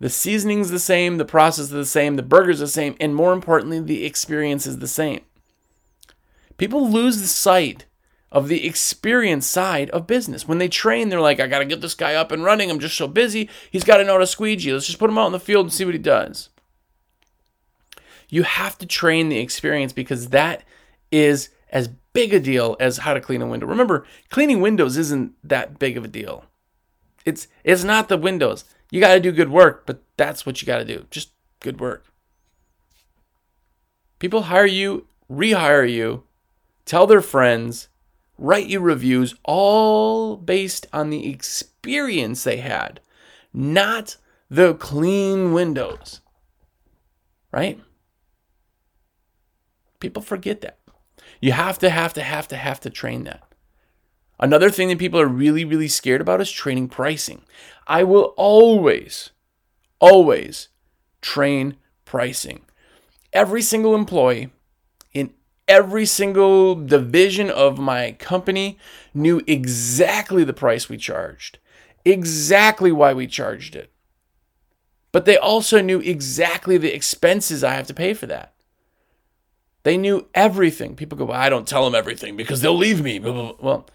the 0.00 0.10
seasoning's 0.10 0.70
the 0.70 0.80
same, 0.80 1.18
the 1.18 1.24
process 1.24 1.66
is 1.66 1.70
the 1.70 1.84
same, 1.84 2.16
the 2.16 2.22
burger's 2.24 2.58
the 2.58 2.66
same, 2.66 2.96
and 2.98 3.14
more 3.14 3.32
importantly, 3.32 3.78
the 3.78 4.04
experience 4.04 4.66
is 4.66 4.80
the 4.80 4.88
same. 4.88 5.20
People 6.56 6.90
lose 6.90 7.20
the 7.20 7.28
sight 7.28 7.86
of 8.32 8.48
the 8.48 8.66
experience 8.66 9.46
side 9.46 9.88
of 9.90 10.08
business. 10.08 10.48
When 10.48 10.58
they 10.58 10.66
train, 10.66 11.10
they're 11.10 11.20
like, 11.20 11.38
I 11.38 11.46
got 11.46 11.60
to 11.60 11.64
get 11.64 11.80
this 11.80 11.94
guy 11.94 12.16
up 12.16 12.32
and 12.32 12.42
running. 12.42 12.72
I'm 12.72 12.80
just 12.80 12.96
so 12.96 13.06
busy. 13.06 13.48
He's 13.70 13.84
got 13.84 13.98
to 13.98 14.04
know 14.04 14.14
how 14.14 14.18
to 14.18 14.26
squeegee. 14.26 14.72
Let's 14.72 14.86
just 14.86 14.98
put 14.98 15.10
him 15.10 15.18
out 15.18 15.26
in 15.26 15.32
the 15.32 15.38
field 15.38 15.66
and 15.66 15.72
see 15.72 15.84
what 15.84 15.94
he 15.94 16.00
does. 16.00 16.48
You 18.28 18.42
have 18.42 18.76
to 18.78 18.86
train 18.86 19.28
the 19.28 19.38
experience 19.38 19.92
because 19.92 20.30
that 20.30 20.64
is 21.12 21.50
as 21.70 21.88
big 22.18 22.34
a 22.34 22.40
deal 22.40 22.76
as 22.80 22.98
how 22.98 23.14
to 23.14 23.20
clean 23.20 23.40
a 23.40 23.46
window. 23.46 23.64
Remember, 23.64 24.04
cleaning 24.28 24.60
windows 24.60 24.96
isn't 24.96 25.34
that 25.44 25.78
big 25.78 25.96
of 25.96 26.04
a 26.04 26.08
deal. 26.08 26.46
It's 27.24 27.46
it's 27.62 27.84
not 27.84 28.08
the 28.08 28.16
windows. 28.16 28.64
You 28.90 29.00
got 29.00 29.14
to 29.14 29.20
do 29.20 29.30
good 29.30 29.50
work, 29.50 29.84
but 29.86 30.02
that's 30.16 30.44
what 30.44 30.60
you 30.60 30.66
got 30.66 30.78
to 30.78 30.84
do. 30.84 31.06
Just 31.12 31.30
good 31.60 31.78
work. 31.78 32.06
People 34.18 34.42
hire 34.42 34.66
you, 34.66 35.06
rehire 35.30 35.88
you, 35.88 36.24
tell 36.84 37.06
their 37.06 37.20
friends, 37.20 37.86
write 38.36 38.66
you 38.66 38.80
reviews, 38.80 39.36
all 39.44 40.36
based 40.36 40.88
on 40.92 41.10
the 41.10 41.30
experience 41.30 42.42
they 42.42 42.56
had, 42.56 42.98
not 43.52 44.16
the 44.50 44.74
clean 44.74 45.52
windows. 45.52 46.20
Right? 47.52 47.80
People 50.00 50.22
forget 50.22 50.62
that. 50.62 50.78
You 51.40 51.52
have 51.52 51.78
to, 51.78 51.90
have 51.90 52.12
to, 52.14 52.22
have 52.22 52.48
to, 52.48 52.56
have 52.56 52.80
to 52.80 52.90
train 52.90 53.24
that. 53.24 53.42
Another 54.40 54.70
thing 54.70 54.88
that 54.88 54.98
people 54.98 55.20
are 55.20 55.26
really, 55.26 55.64
really 55.64 55.88
scared 55.88 56.20
about 56.20 56.40
is 56.40 56.50
training 56.50 56.88
pricing. 56.88 57.42
I 57.86 58.04
will 58.04 58.34
always, 58.36 59.30
always 59.98 60.68
train 61.20 61.76
pricing. 62.04 62.62
Every 63.32 63.62
single 63.62 63.94
employee 63.94 64.50
in 65.12 65.34
every 65.66 66.06
single 66.06 66.74
division 66.74 67.50
of 67.50 67.78
my 67.78 68.12
company 68.12 68.78
knew 69.12 69.42
exactly 69.46 70.44
the 70.44 70.52
price 70.52 70.88
we 70.88 70.96
charged, 70.96 71.58
exactly 72.04 72.92
why 72.92 73.12
we 73.12 73.26
charged 73.26 73.74
it. 73.74 73.90
But 75.10 75.24
they 75.24 75.36
also 75.36 75.80
knew 75.80 76.00
exactly 76.00 76.78
the 76.78 76.94
expenses 76.94 77.64
I 77.64 77.74
have 77.74 77.86
to 77.88 77.94
pay 77.94 78.14
for 78.14 78.26
that. 78.26 78.54
They 79.84 79.96
knew 79.96 80.26
everything. 80.34 80.96
People 80.96 81.18
go, 81.18 81.26
well, 81.26 81.40
I 81.40 81.48
don't 81.48 81.66
tell 81.66 81.84
them 81.84 81.94
everything 81.94 82.36
because 82.36 82.60
they'll 82.60 82.76
leave 82.76 83.02
me. 83.02 83.18
Well, 83.18 83.86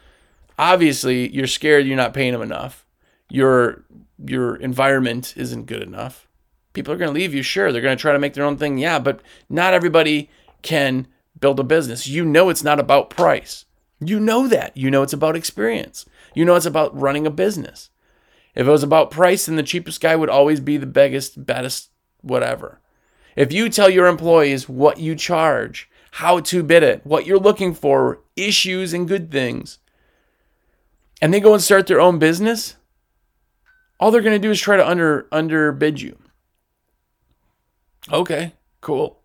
obviously, 0.58 1.30
you're 1.34 1.48
scared 1.48 1.86
you're 1.86 1.98
not 1.98 2.13
paying 2.13 2.34
them 2.34 2.41
enough. 2.41 2.86
Your 3.30 3.84
your 4.26 4.56
environment 4.56 5.34
isn't 5.36 5.65
good 5.65 5.82
enough. 5.82 6.28
People 6.74 6.93
are 6.93 6.98
going 6.98 7.13
to 7.13 7.19
leave 7.19 7.34
you, 7.34 7.43
sure. 7.43 7.72
They're 7.72 7.82
going 7.82 7.98
to 7.98 8.02
try 8.02 8.13
to 8.13 8.19
make 8.19 8.34
their 8.34 8.46
own 8.46 8.58
thing, 8.58 8.78
yeah, 8.78 8.98
but 8.98 9.22
not 9.50 9.74
everybody 9.74 10.30
can 10.62 11.08
build 11.39 11.60
a 11.60 11.63
business. 11.63 12.08
You 12.08 12.26
know 12.26 12.50
it's 12.50 12.63
not 12.63 12.80
about 12.80 13.10
price. 13.10 13.65
You 14.00 14.19
know 14.19 14.48
that. 14.48 14.76
You 14.76 14.89
know 14.89 15.04
it's 15.04 15.13
about 15.13 15.36
experience. 15.36 16.06
You 16.34 16.46
know 16.46 16.56
it's 16.56 16.65
about 16.65 17.00
running 17.00 17.28
a 17.28 17.32
business. 17.32 17.89
If 18.56 18.67
it 18.67 18.72
was 18.72 18.84
about 18.84 19.12
price, 19.12 19.46
then 19.46 19.56
the 19.56 19.63
cheapest 19.63 20.00
guy 20.00 20.15
would 20.15 20.30
always 20.30 20.60
be 20.60 20.78
the 20.78 20.86
biggest, 20.86 21.46
baddest, 21.46 21.89
whatever. 22.22 22.80
If 23.36 23.52
you 23.52 23.69
tell 23.69 23.89
your 23.89 24.08
employees 24.08 24.69
what 24.69 25.00
you 25.00 25.15
charge, 25.15 25.89
how 26.12 26.39
to 26.41 26.63
bid 26.63 26.84
it, 26.84 27.06
what 27.06 27.26
you're 27.26 27.39
looking 27.39 27.74
for, 27.74 28.22
issues 28.36 28.93
and 28.93 29.08
good 29.08 29.32
things, 29.32 29.80
and 31.22 31.34
they 31.34 31.39
go 31.39 31.54
and 31.54 31.62
start 31.62 31.88
their 31.88 32.02
own 32.02 32.19
business, 32.19 32.76
all 34.00 34.12
they're 34.12 34.22
going 34.22 34.39
to 34.39 34.48
do 34.48 34.52
is 34.52 34.60
try 34.60 34.78
to 34.78 34.88
under 34.88 35.28
underbid 35.32 36.02
you. 36.02 36.17
Okay, 38.12 38.54
cool. 38.82 39.22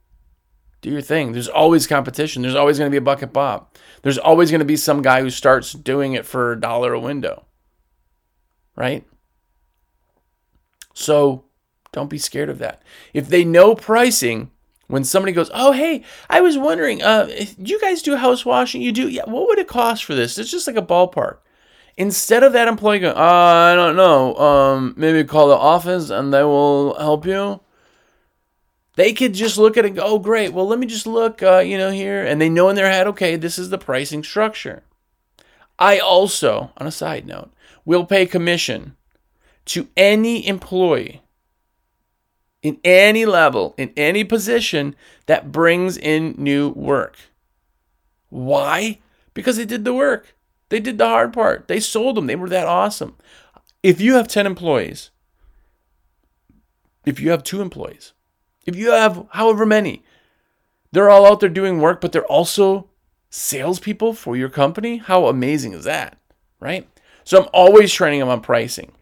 Do 0.81 0.91
your 0.91 1.01
thing. 1.01 1.33
There's 1.33 1.49
always 1.49 1.89
competition. 1.89 2.43
There's 2.43 2.55
always 2.55 2.79
going 2.79 2.89
to 2.89 2.95
be 2.95 2.99
a 2.99 3.03
bucket 3.03 3.33
pop. 3.33 3.77
There's 4.03 4.19
always 4.19 4.51
going 4.51 4.61
to 4.61 4.65
be 4.65 4.77
some 4.77 5.03
guy 5.03 5.21
who 5.21 5.31
starts 5.31 5.73
doing 5.73 6.13
it 6.13 6.25
for 6.25 6.53
a 6.53 6.61
dollar 6.61 6.93
a 6.93 7.01
window. 7.01 7.45
Right? 8.77 9.05
So 10.95 11.48
don't 11.93 12.11
be 12.11 12.19
scared 12.19 12.49
of 12.49 12.59
that. 12.59 12.83
If 13.13 13.29
they 13.29 13.45
know 13.45 13.75
pricing, 13.75 14.51
when 14.89 15.05
somebody 15.05 15.33
goes, 15.33 15.51
"Oh, 15.53 15.73
hey, 15.73 16.03
I 16.29 16.41
was 16.41 16.59
wondering, 16.59 17.03
uh, 17.03 17.29
you 17.59 17.81
guys 17.81 18.03
do 18.03 18.17
house 18.17 18.45
washing? 18.45 18.83
You 18.83 18.93
do? 18.93 19.09
Yeah. 19.09 19.25
What 19.27 19.47
would 19.49 19.59
it 19.59 19.69
cost 19.69 20.05
for 20.05 20.15
this? 20.15 20.39
It's 20.39 20.51
just 20.51 20.67
like 20.67 20.77
a 20.77 20.83
ballpark." 20.83 21.39
Instead 21.97 22.43
of 22.43 22.53
that 22.53 22.69
employee 22.69 23.01
going, 23.01 23.17
uh, 23.17 23.21
"I 23.21 23.75
don't 23.75 23.97
know, 23.97 24.37
um, 24.37 24.95
maybe 24.97 25.25
call 25.25 25.49
the 25.49 25.57
office 25.57 26.11
and 26.11 26.33
they 26.33 26.43
will 26.43 26.95
help 26.95 27.27
you." 27.27 27.61
They 28.97 29.13
could 29.13 29.35
just 29.35 29.59
look 29.59 29.77
at 29.77 29.85
it 29.85 29.89
and 29.89 29.97
go, 29.97 30.05
"Oh, 30.05 30.19
great. 30.19 30.53
Well, 30.53 30.67
let 30.67 30.79
me 30.79 30.87
just 30.87 31.07
look, 31.07 31.43
uh, 31.43 31.59
you 31.59 31.79
know, 31.79 31.91
here," 31.91 32.25
and 32.25 32.41
they 32.41 32.49
know 32.49 32.69
in 32.69 32.77
their 32.77 32.91
head, 32.91 33.07
"Okay, 33.09 33.37
this 33.37 33.59
is 33.59 33.71
the 33.71 33.79
pricing 33.79 34.25
structure." 34.25 34.83
I 35.79 35.99
also, 35.99 36.73
on 36.79 36.87
a 36.87 36.93
side 36.93 37.27
note, 37.27 37.51
will 37.85 38.05
pay 38.05 38.27
commission 38.27 38.97
to 39.67 39.89
any 39.97 40.47
employee 40.47 41.23
in 42.63 42.79
any 42.85 43.25
level, 43.25 43.75
in 43.77 43.93
any 43.97 44.25
position 44.25 44.97
that 45.27 45.53
brings 45.53 45.97
in 45.97 46.35
new 46.37 46.71
work. 46.71 47.17
Why? 48.31 48.99
Because 49.35 49.57
they 49.57 49.65
did 49.65 49.85
the 49.85 49.95
work. 49.95 50.35
They 50.69 50.81
did 50.81 50.99
the 50.99 51.07
hard 51.07 51.33
part. 51.33 51.69
They 51.69 51.81
sold 51.81 52.17
them. 52.17 52.27
They 52.27 52.37
were 52.37 52.49
that 52.49 52.67
awesome. 52.67 53.17
If 53.83 54.01
you 54.01 54.15
have 54.15 54.29
10 54.29 54.47
employees, 54.47 55.11
if 57.07 57.21
you 57.21 57.31
have 57.31 57.43
two 57.43 57.63
employees, 57.63 58.13
if 58.67 58.77
you 58.77 58.91
have 58.91 59.27
however 59.31 59.65
many, 59.65 60.03
they're 60.93 61.09
all 61.09 61.27
out 61.27 61.41
there 61.41 61.49
doing 61.49 61.81
work, 61.81 62.01
but 62.01 62.13
they're 62.13 62.25
also 62.25 62.89
salespeople 63.31 64.15
for 64.15 64.37
your 64.37 64.49
company. 64.49 64.99
How 64.99 65.27
amazing 65.27 65.73
is 65.73 65.85
that? 65.85 66.19
Right? 66.61 66.89
So 67.25 67.41
I'm 67.41 67.49
always 67.53 67.93
training 67.93 68.21
them 68.21 68.29
on 68.29 68.41
pricing 68.41 68.93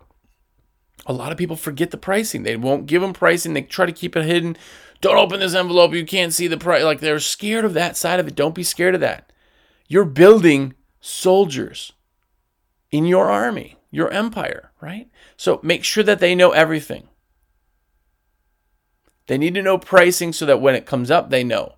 a 1.06 1.12
lot 1.12 1.32
of 1.32 1.38
people 1.38 1.56
forget 1.56 1.90
the 1.90 1.96
pricing. 1.96 2.42
They 2.42 2.56
won't 2.56 2.86
give 2.86 3.02
them 3.02 3.12
pricing. 3.12 3.54
They 3.54 3.62
try 3.62 3.86
to 3.86 3.92
keep 3.92 4.16
it 4.16 4.24
hidden. 4.24 4.56
Don't 5.00 5.16
open 5.16 5.40
this 5.40 5.54
envelope. 5.54 5.94
You 5.94 6.04
can't 6.04 6.32
see 6.32 6.46
the 6.46 6.56
price. 6.56 6.82
Like 6.82 7.00
they're 7.00 7.20
scared 7.20 7.64
of 7.64 7.74
that 7.74 7.96
side 7.96 8.20
of 8.20 8.26
it. 8.26 8.34
Don't 8.34 8.54
be 8.54 8.62
scared 8.62 8.94
of 8.94 9.00
that. 9.00 9.32
You're 9.88 10.04
building 10.04 10.74
soldiers 11.00 11.92
in 12.90 13.06
your 13.06 13.30
army, 13.30 13.76
your 13.90 14.10
empire, 14.10 14.72
right? 14.80 15.08
So 15.36 15.60
make 15.62 15.84
sure 15.84 16.02
that 16.02 16.18
they 16.18 16.34
know 16.34 16.50
everything. 16.50 17.08
They 19.26 19.38
need 19.38 19.54
to 19.54 19.62
know 19.62 19.78
pricing 19.78 20.32
so 20.32 20.46
that 20.46 20.60
when 20.60 20.74
it 20.74 20.86
comes 20.86 21.10
up, 21.10 21.30
they 21.30 21.44
know. 21.44 21.74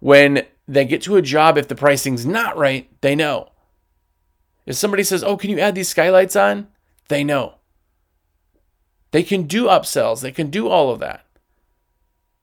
When 0.00 0.46
they 0.66 0.84
get 0.84 1.02
to 1.02 1.16
a 1.16 1.22
job, 1.22 1.56
if 1.56 1.68
the 1.68 1.74
pricing's 1.74 2.26
not 2.26 2.56
right, 2.56 2.88
they 3.00 3.14
know. 3.14 3.50
If 4.66 4.76
somebody 4.76 5.02
says, 5.02 5.24
Oh, 5.24 5.36
can 5.36 5.50
you 5.50 5.58
add 5.58 5.74
these 5.74 5.88
skylights 5.88 6.36
on? 6.36 6.68
They 7.08 7.24
know. 7.24 7.57
They 9.10 9.22
can 9.22 9.44
do 9.44 9.64
upsells, 9.64 10.20
they 10.20 10.32
can 10.32 10.50
do 10.50 10.68
all 10.68 10.90
of 10.90 11.00
that. 11.00 11.24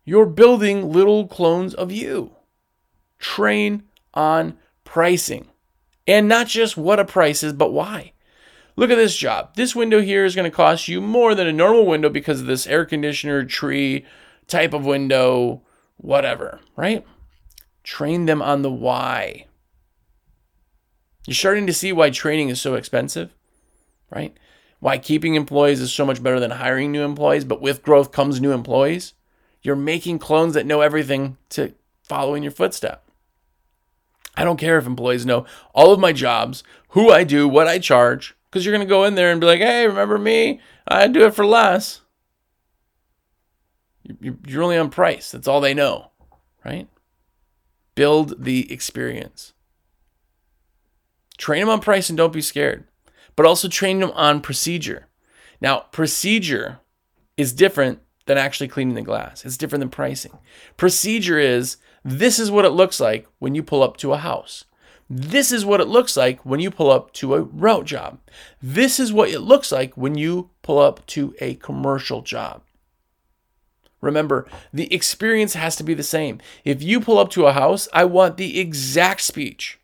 You're 0.04 0.26
building 0.26 0.92
little 0.92 1.28
clones 1.28 1.74
of 1.74 1.92
you. 1.92 2.36
Train 3.20 3.84
on 4.14 4.58
pricing. 4.84 5.48
And 6.08 6.28
not 6.28 6.48
just 6.48 6.78
what 6.78 7.00
a 7.00 7.06
price 7.06 7.44
is, 7.44 7.54
but 7.54 7.74
why. 7.74 8.14
Look 8.76 8.92
at 8.92 8.96
this 8.96 9.16
job. 9.16 9.56
This 9.56 9.76
window 9.76 10.02
here 10.02 10.26
is 10.26 10.36
going 10.36 10.50
to 10.50 10.56
cost 10.56 10.88
you 10.88 11.02
more 11.02 11.34
than 11.34 11.48
a 11.48 11.54
normal 11.54 11.86
window 11.86 12.10
because 12.10 12.42
of 12.42 12.48
this 12.48 12.68
air 12.68 12.86
conditioner, 12.86 13.44
tree, 13.46 14.06
type 14.48 14.74
of 14.74 14.86
window, 14.86 15.64
whatever, 15.98 16.60
right? 16.76 17.06
Train 17.84 18.26
them 18.26 18.42
on 18.42 18.62
the 18.62 18.72
why. 18.72 19.48
You're 21.26 21.36
starting 21.36 21.66
to 21.68 21.74
see 21.74 21.92
why 21.92 22.10
training 22.10 22.50
is 22.50 22.62
so 22.62 22.76
expensive, 22.76 23.34
right? 24.12 24.38
Why 24.86 25.00
keeping 25.00 25.34
employees 25.34 25.82
is 25.82 25.92
so 25.92 26.06
much 26.06 26.22
better 26.22 26.40
than 26.40 26.52
hiring 26.52 26.92
new 26.92 27.02
employees, 27.02 27.44
but 27.44 27.60
with 27.60 27.82
growth 27.82 28.12
comes 28.12 28.40
new 28.40 28.52
employees. 28.52 29.16
You're 29.64 29.76
making 29.76 30.20
clones 30.20 30.54
that 30.54 30.68
know 30.68 30.82
everything 30.82 31.38
to 31.50 31.74
follow 32.04 32.36
in 32.36 32.44
your 32.44 32.52
footstep. 32.52 33.04
I 34.36 34.44
don't 34.44 34.60
care 34.60 34.78
if 34.78 34.86
employees 34.86 35.26
know 35.26 35.48
all 35.74 35.92
of 35.92 36.00
my 36.00 36.14
jobs, 36.14 36.64
who 36.90 37.10
I 37.10 37.24
do, 37.24 37.48
what 37.48 37.68
I 37.68 37.80
charge, 37.80 38.36
because 38.46 38.64
you're 38.64 38.76
going 38.76 38.88
to 38.88 38.94
go 38.94 39.06
in 39.06 39.16
there 39.16 39.32
and 39.32 39.42
be 39.42 39.48
like, 39.48 39.60
hey, 39.60 39.88
remember 39.88 40.20
me? 40.20 40.60
I 40.88 41.08
do 41.08 41.26
it 41.26 41.34
for 41.34 41.48
less. 41.48 42.02
You're 44.22 44.62
only 44.62 44.78
on 44.78 44.92
price. 44.92 45.32
That's 45.32 45.48
all 45.48 45.62
they 45.62 45.74
know, 45.74 46.12
right? 46.64 46.88
Build 47.96 48.44
the 48.44 48.72
experience. 48.72 49.54
Train 51.40 51.62
them 51.62 51.70
on 51.70 51.80
price 51.80 52.08
and 52.08 52.18
don't 52.18 52.32
be 52.32 52.42
scared 52.42 52.86
but 53.36 53.46
also 53.46 53.68
train 53.68 54.00
them 54.00 54.12
on 54.12 54.42
procedure. 54.42 55.08
Now, 55.62 55.82
procedure 55.92 56.80
is 57.38 57.54
different 57.54 58.00
than 58.26 58.38
actually 58.38 58.68
cleaning 58.68 58.96
the 58.96 59.02
glass. 59.02 59.46
It's 59.46 59.58
different 59.58 59.82
than 59.82 59.90
pricing. 59.90 60.38
Procedure 60.78 61.40
is 61.40 61.78
this 62.04 62.40
is 62.40 62.52
what 62.52 62.66
it 62.66 62.70
looks 62.70 63.00
like 63.00 63.28
when 63.40 63.56
you 63.56 63.64
pull 63.64 63.84
up 63.84 63.98
to 63.98 64.14
a 64.14 64.18
house. 64.18 64.66
This 65.10 65.52
is 65.52 65.66
what 65.66 65.82
it 65.82 65.88
looks 65.88 66.18
like 66.18 66.44
when 66.46 66.60
you 66.60 66.72
pull 66.72 66.90
up 66.90 67.14
to 67.14 67.36
a 67.36 67.42
route 67.42 67.86
job. 67.86 68.20
This 68.62 69.00
is 69.00 69.14
what 69.14 69.30
it 69.30 69.42
looks 69.42 69.72
like 69.72 69.96
when 69.96 70.16
you 70.16 70.50
pull 70.64 70.80
up 70.80 71.06
to 71.08 71.36
a 71.40 71.56
commercial 71.56 72.22
job. 72.22 72.64
Remember, 74.02 74.48
the 74.74 74.92
experience 74.94 75.54
has 75.54 75.76
to 75.78 75.84
be 75.84 75.94
the 75.94 76.04
same. 76.04 76.40
If 76.64 76.82
you 76.82 77.00
pull 77.00 77.18
up 77.18 77.30
to 77.32 77.48
a 77.48 77.54
house, 77.54 77.88
I 77.94 78.06
want 78.06 78.38
the 78.38 78.60
exact 78.60 79.22
speech, 79.22 79.80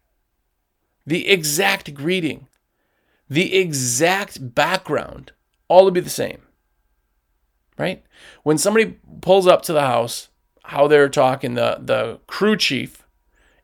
the 1.06 1.28
exact 1.30 1.94
greeting, 1.94 2.48
the 3.32 3.56
exact 3.56 4.54
background, 4.54 5.32
all 5.70 5.86
to 5.86 5.92
be 5.92 6.02
the 6.02 6.10
same. 6.10 6.42
Right? 7.78 8.04
When 8.44 8.58
somebody 8.58 8.98
pulls 9.22 9.48
up 9.48 9.62
to 9.64 9.74
the 9.74 9.84
house, 9.84 10.28
how 10.66 10.88
they're 10.88 11.08
talking, 11.08 11.54
the, 11.54 11.78
the 11.80 12.20
crew 12.28 12.58
chief 12.58 13.08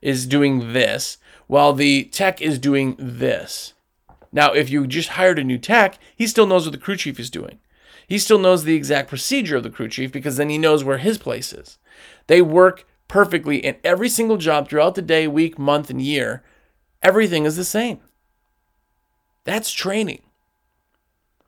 is 0.00 0.26
doing 0.26 0.72
this, 0.72 1.18
while 1.48 1.74
the 1.74 2.04
tech 2.04 2.40
is 2.40 2.58
doing 2.58 2.96
this. 2.98 3.74
Now, 4.32 4.54
if 4.54 4.70
you 4.70 4.86
just 4.86 5.10
hired 5.10 5.38
a 5.38 5.44
new 5.44 5.58
tech, 5.58 5.98
he 6.16 6.26
still 6.26 6.46
knows 6.46 6.64
what 6.64 6.72
the 6.72 6.78
crew 6.78 6.96
chief 6.96 7.20
is 7.20 7.28
doing. 7.28 7.58
He 8.06 8.18
still 8.18 8.38
knows 8.38 8.64
the 8.64 8.74
exact 8.74 9.10
procedure 9.10 9.56
of 9.56 9.64
the 9.64 9.70
crew 9.70 9.88
chief 9.88 10.10
because 10.10 10.38
then 10.38 10.48
he 10.48 10.56
knows 10.56 10.82
where 10.82 10.96
his 10.96 11.18
place 11.18 11.52
is. 11.52 11.76
They 12.26 12.40
work 12.40 12.86
perfectly 13.06 13.58
in 13.58 13.76
every 13.84 14.08
single 14.08 14.38
job 14.38 14.66
throughout 14.66 14.94
the 14.94 15.02
day, 15.02 15.28
week, 15.28 15.58
month, 15.58 15.90
and 15.90 16.00
year. 16.00 16.42
Everything 17.02 17.44
is 17.44 17.56
the 17.56 17.64
same. 17.64 18.00
That's 19.44 19.70
training. 19.70 20.22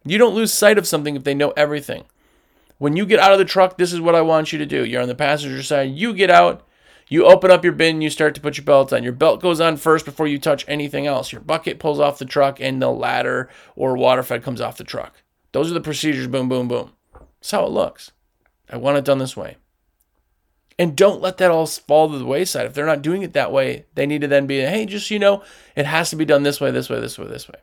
You 0.05 0.19
don't 0.19 0.35
lose 0.35 0.53
sight 0.53 0.79
of 0.79 0.87
something 0.87 1.17
if 1.17 1.25
they 1.25 1.35
know 1.35 1.53
everything. 1.57 2.05
When 2.79 2.97
you 2.97 3.05
get 3.05 3.21
out 3.21 3.33
of 3.33 3.39
the 3.39 3.45
truck, 3.45 3.77
this 3.77 3.93
is 3.93 4.01
what 4.01 4.15
I 4.15 4.23
want 4.23 4.53
you 4.53 4.59
to 4.59 4.67
do. 4.67 4.85
You're 4.85 5.03
on 5.03 5.09
the 5.09 5.15
passenger 5.15 5.63
side. 5.63 5.91
You 5.91 6.15
get 6.15 6.31
out. 6.31 6.67
You 7.09 7.27
open 7.27 7.51
up 7.51 7.65
your 7.65 7.73
bin, 7.73 8.01
you 8.01 8.09
start 8.09 8.37
to 8.37 8.41
put 8.41 8.57
your 8.57 8.65
belt 8.65 8.93
on. 8.93 9.03
Your 9.03 9.13
belt 9.13 9.43
goes 9.43 9.61
on 9.61 9.77
first 9.77 10.05
before 10.05 10.29
you 10.29 10.39
touch 10.39 10.65
anything 10.69 11.09
else. 11.09 11.33
Your 11.33 11.41
bucket 11.41 11.81
pulls 11.81 11.99
off 11.99 12.21
the 12.21 12.25
truck, 12.25 12.61
and 12.61 12.81
the 12.81 12.89
ladder 12.89 13.51
or 13.75 13.97
water 13.97 14.23
fed 14.23 14.45
comes 14.45 14.61
off 14.61 14.77
the 14.77 14.85
truck. 14.85 15.21
Those 15.51 15.73
are 15.73 15.75
the 15.75 15.81
procedures. 15.81 16.29
Boom, 16.29 16.49
boom, 16.49 16.69
boom. 16.69 16.93
That's 17.41 17.51
how 17.51 17.67
it 17.67 17.73
looks. 17.73 18.13
I 18.71 18.77
want 18.77 18.97
it 18.97 19.05
done 19.05 19.19
this 19.19 19.37
way. 19.37 19.57
And 20.79 20.97
don't 20.97 21.21
let 21.21 21.39
that 21.39 21.51
all 21.51 21.67
fall 21.67 22.09
to 22.09 22.17
the 22.17 22.25
wayside. 22.25 22.67
If 22.67 22.75
they're 22.75 22.87
not 22.87 23.03
doing 23.03 23.23
it 23.23 23.33
that 23.33 23.51
way, 23.51 23.87
they 23.97 24.07
need 24.07 24.21
to 24.21 24.29
then 24.29 24.47
be, 24.47 24.61
hey, 24.61 24.87
just 24.87 25.11
you 25.11 25.19
know, 25.19 25.43
it 25.75 25.87
has 25.87 26.11
to 26.11 26.17
be 26.17 26.25
done 26.25 26.45
this 26.45 26.61
way, 26.61 26.71
this 26.71 26.89
way, 26.89 27.01
this 27.01 27.19
way, 27.19 27.27
this 27.27 27.49
way. 27.49 27.59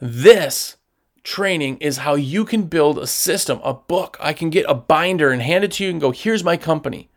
This 0.00 0.76
training 1.22 1.76
is 1.78 1.98
how 1.98 2.14
you 2.14 2.44
can 2.44 2.64
build 2.64 2.98
a 2.98 3.06
system, 3.06 3.60
a 3.62 3.74
book. 3.74 4.16
I 4.18 4.32
can 4.32 4.48
get 4.48 4.64
a 4.68 4.74
binder 4.74 5.30
and 5.30 5.42
hand 5.42 5.64
it 5.64 5.72
to 5.72 5.84
you 5.84 5.90
and 5.90 6.00
go, 6.00 6.10
here's 6.10 6.42
my 6.42 6.56
company. 6.56 7.10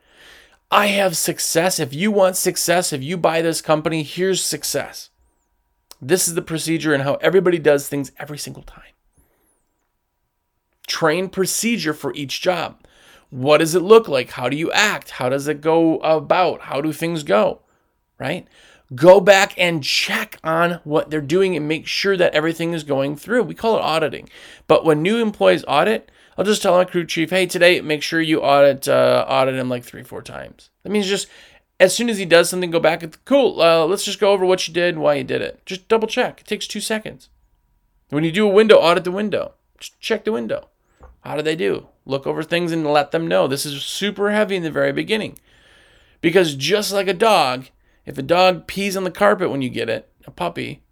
I 0.69 0.87
have 0.87 1.15
success. 1.15 1.79
If 1.79 1.93
you 1.93 2.11
want 2.11 2.35
success, 2.35 2.91
if 2.91 3.01
you 3.01 3.15
buy 3.15 3.41
this 3.41 3.61
company, 3.61 4.03
here's 4.03 4.43
success. 4.43 5.11
This 6.01 6.27
is 6.27 6.35
the 6.35 6.41
procedure 6.41 6.93
and 6.93 7.03
how 7.03 7.15
everybody 7.15 7.59
does 7.59 7.87
things 7.87 8.11
every 8.17 8.37
single 8.37 8.63
time. 8.63 8.83
Train 10.85 11.29
procedure 11.29 11.93
for 11.93 12.13
each 12.13 12.41
job. 12.41 12.83
What 13.29 13.59
does 13.59 13.73
it 13.73 13.81
look 13.81 14.07
like? 14.09 14.31
How 14.31 14.49
do 14.49 14.57
you 14.57 14.71
act? 14.73 15.11
How 15.11 15.29
does 15.29 15.47
it 15.47 15.61
go 15.61 15.99
about? 15.99 16.61
How 16.61 16.81
do 16.81 16.91
things 16.91 17.23
go? 17.23 17.61
Right? 18.19 18.47
Go 18.95 19.19
back 19.19 19.53
and 19.57 19.83
check 19.83 20.37
on 20.43 20.81
what 20.83 21.09
they're 21.09 21.21
doing 21.21 21.55
and 21.55 21.67
make 21.67 21.87
sure 21.87 22.17
that 22.17 22.33
everything 22.33 22.73
is 22.73 22.83
going 22.83 23.15
through. 23.15 23.43
We 23.43 23.55
call 23.55 23.77
it 23.77 23.81
auditing. 23.81 24.29
But 24.67 24.85
when 24.85 25.01
new 25.01 25.21
employees 25.21 25.63
audit, 25.67 26.11
I'll 26.37 26.45
just 26.45 26.61
tell 26.61 26.75
my 26.75 26.85
crew 26.85 27.05
chief, 27.05 27.29
hey, 27.29 27.45
today 27.45 27.79
make 27.81 28.03
sure 28.03 28.19
you 28.19 28.41
audit 28.41 28.87
uh, 28.87 29.25
audit 29.27 29.55
him 29.55 29.69
like 29.69 29.83
three, 29.83 30.03
four 30.03 30.21
times. 30.21 30.69
That 30.83 30.91
means 30.91 31.07
just 31.07 31.27
as 31.79 31.95
soon 31.95 32.09
as 32.09 32.17
he 32.17 32.25
does 32.25 32.49
something, 32.49 32.71
go 32.71 32.79
back 32.79 33.03
and 33.03 33.25
cool. 33.25 33.61
Uh, 33.61 33.85
let's 33.85 34.05
just 34.05 34.19
go 34.19 34.31
over 34.31 34.45
what 34.45 34.67
you 34.67 34.73
did, 34.73 34.97
why 34.97 35.15
you 35.15 35.23
did 35.23 35.41
it. 35.41 35.65
Just 35.65 35.87
double 35.87 36.07
check. 36.07 36.41
It 36.41 36.47
takes 36.47 36.67
two 36.67 36.81
seconds. 36.81 37.29
When 38.09 38.23
you 38.23 38.31
do 38.31 38.47
a 38.47 38.51
window, 38.51 38.77
audit 38.77 39.03
the 39.03 39.11
window. 39.11 39.53
Just 39.79 39.99
check 39.99 40.23
the 40.23 40.31
window. 40.31 40.69
How 41.21 41.35
do 41.35 41.41
they 41.41 41.55
do? 41.55 41.87
Look 42.05 42.27
over 42.27 42.43
things 42.43 42.71
and 42.71 42.85
let 42.85 43.11
them 43.11 43.27
know. 43.27 43.47
This 43.47 43.65
is 43.65 43.81
super 43.83 44.31
heavy 44.31 44.55
in 44.55 44.63
the 44.63 44.71
very 44.71 44.91
beginning. 44.91 45.39
Because 46.21 46.55
just 46.55 46.93
like 46.93 47.07
a 47.07 47.13
dog, 47.13 47.65
if 48.05 48.17
a 48.17 48.21
dog 48.21 48.67
pees 48.67 48.97
on 48.97 49.03
the 49.03 49.11
carpet 49.11 49.49
when 49.49 49.61
you 49.61 49.69
get 49.69 49.89
it, 49.89 50.09
a 50.25 50.31
puppy, 50.31 50.83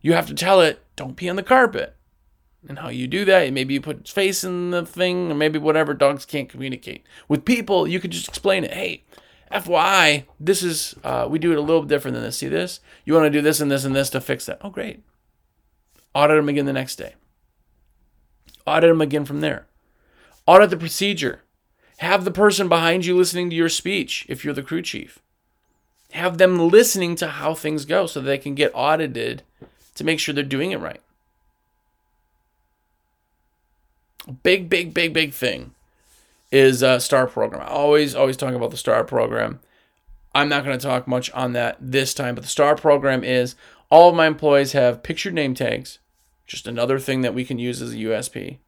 you 0.00 0.12
have 0.12 0.26
to 0.26 0.34
tell 0.34 0.60
it, 0.60 0.84
don't 0.96 1.16
pee 1.16 1.28
on 1.28 1.36
the 1.36 1.42
carpet. 1.42 1.96
And 2.68 2.80
how 2.80 2.88
you 2.88 3.06
do 3.06 3.24
that, 3.24 3.52
maybe 3.52 3.74
you 3.74 3.80
put 3.80 4.00
its 4.00 4.10
face 4.10 4.42
in 4.42 4.70
the 4.72 4.84
thing, 4.84 5.30
or 5.30 5.34
maybe 5.34 5.58
whatever. 5.58 5.94
Dogs 5.94 6.24
can't 6.24 6.48
communicate. 6.48 7.04
With 7.28 7.44
people, 7.44 7.86
you 7.86 8.00
could 8.00 8.10
just 8.10 8.28
explain 8.28 8.64
it. 8.64 8.72
Hey, 8.72 9.04
FYI, 9.52 10.24
this 10.40 10.62
is, 10.62 10.96
uh, 11.04 11.28
we 11.30 11.38
do 11.38 11.52
it 11.52 11.58
a 11.58 11.62
little 11.62 11.82
bit 11.82 11.88
different 11.88 12.16
than 12.16 12.24
this. 12.24 12.38
See 12.38 12.48
this? 12.48 12.80
You 13.04 13.14
want 13.14 13.26
to 13.26 13.30
do 13.30 13.40
this 13.40 13.60
and 13.60 13.70
this 13.70 13.84
and 13.84 13.94
this 13.94 14.10
to 14.10 14.20
fix 14.20 14.46
that. 14.46 14.58
Oh, 14.62 14.70
great. 14.70 15.02
Audit 16.14 16.36
them 16.36 16.48
again 16.48 16.66
the 16.66 16.72
next 16.72 16.96
day. 16.96 17.14
Audit 18.66 18.88
them 18.88 19.00
again 19.00 19.24
from 19.24 19.40
there. 19.40 19.66
Audit 20.46 20.70
the 20.70 20.76
procedure. 20.76 21.42
Have 21.98 22.24
the 22.24 22.30
person 22.30 22.68
behind 22.68 23.06
you 23.06 23.16
listening 23.16 23.48
to 23.50 23.56
your 23.56 23.68
speech 23.68 24.26
if 24.28 24.44
you're 24.44 24.54
the 24.54 24.62
crew 24.62 24.82
chief. 24.82 25.20
Have 26.12 26.38
them 26.38 26.68
listening 26.68 27.16
to 27.16 27.26
how 27.26 27.54
things 27.54 27.84
go 27.84 28.06
so 28.06 28.20
they 28.20 28.38
can 28.38 28.54
get 28.54 28.72
audited 28.74 29.42
to 29.94 30.04
make 30.04 30.20
sure 30.20 30.34
they're 30.34 30.44
doing 30.44 30.70
it 30.70 30.80
right. 30.80 31.00
Big, 34.42 34.68
big, 34.68 34.92
big, 34.92 35.12
big 35.12 35.32
thing 35.32 35.72
is 36.50 36.84
star 37.04 37.26
program. 37.26 37.62
I 37.62 37.66
always, 37.66 38.14
always 38.14 38.36
talk 38.36 38.54
about 38.54 38.70
the 38.70 38.76
star 38.76 39.04
program. 39.04 39.60
I'm 40.34 40.48
not 40.48 40.64
going 40.64 40.78
to 40.78 40.84
talk 40.84 41.06
much 41.06 41.30
on 41.32 41.52
that 41.52 41.76
this 41.80 42.12
time, 42.12 42.34
but 42.34 42.44
the 42.44 42.50
star 42.50 42.76
program 42.76 43.24
is 43.24 43.54
all 43.90 44.10
of 44.10 44.16
my 44.16 44.26
employees 44.26 44.72
have 44.72 45.02
pictured 45.02 45.34
name 45.34 45.54
tags, 45.54 45.98
just 46.46 46.66
another 46.66 46.98
thing 46.98 47.20
that 47.22 47.34
we 47.34 47.44
can 47.44 47.58
use 47.58 47.80
as 47.80 47.92
a 47.92 47.98
USP 47.98 48.58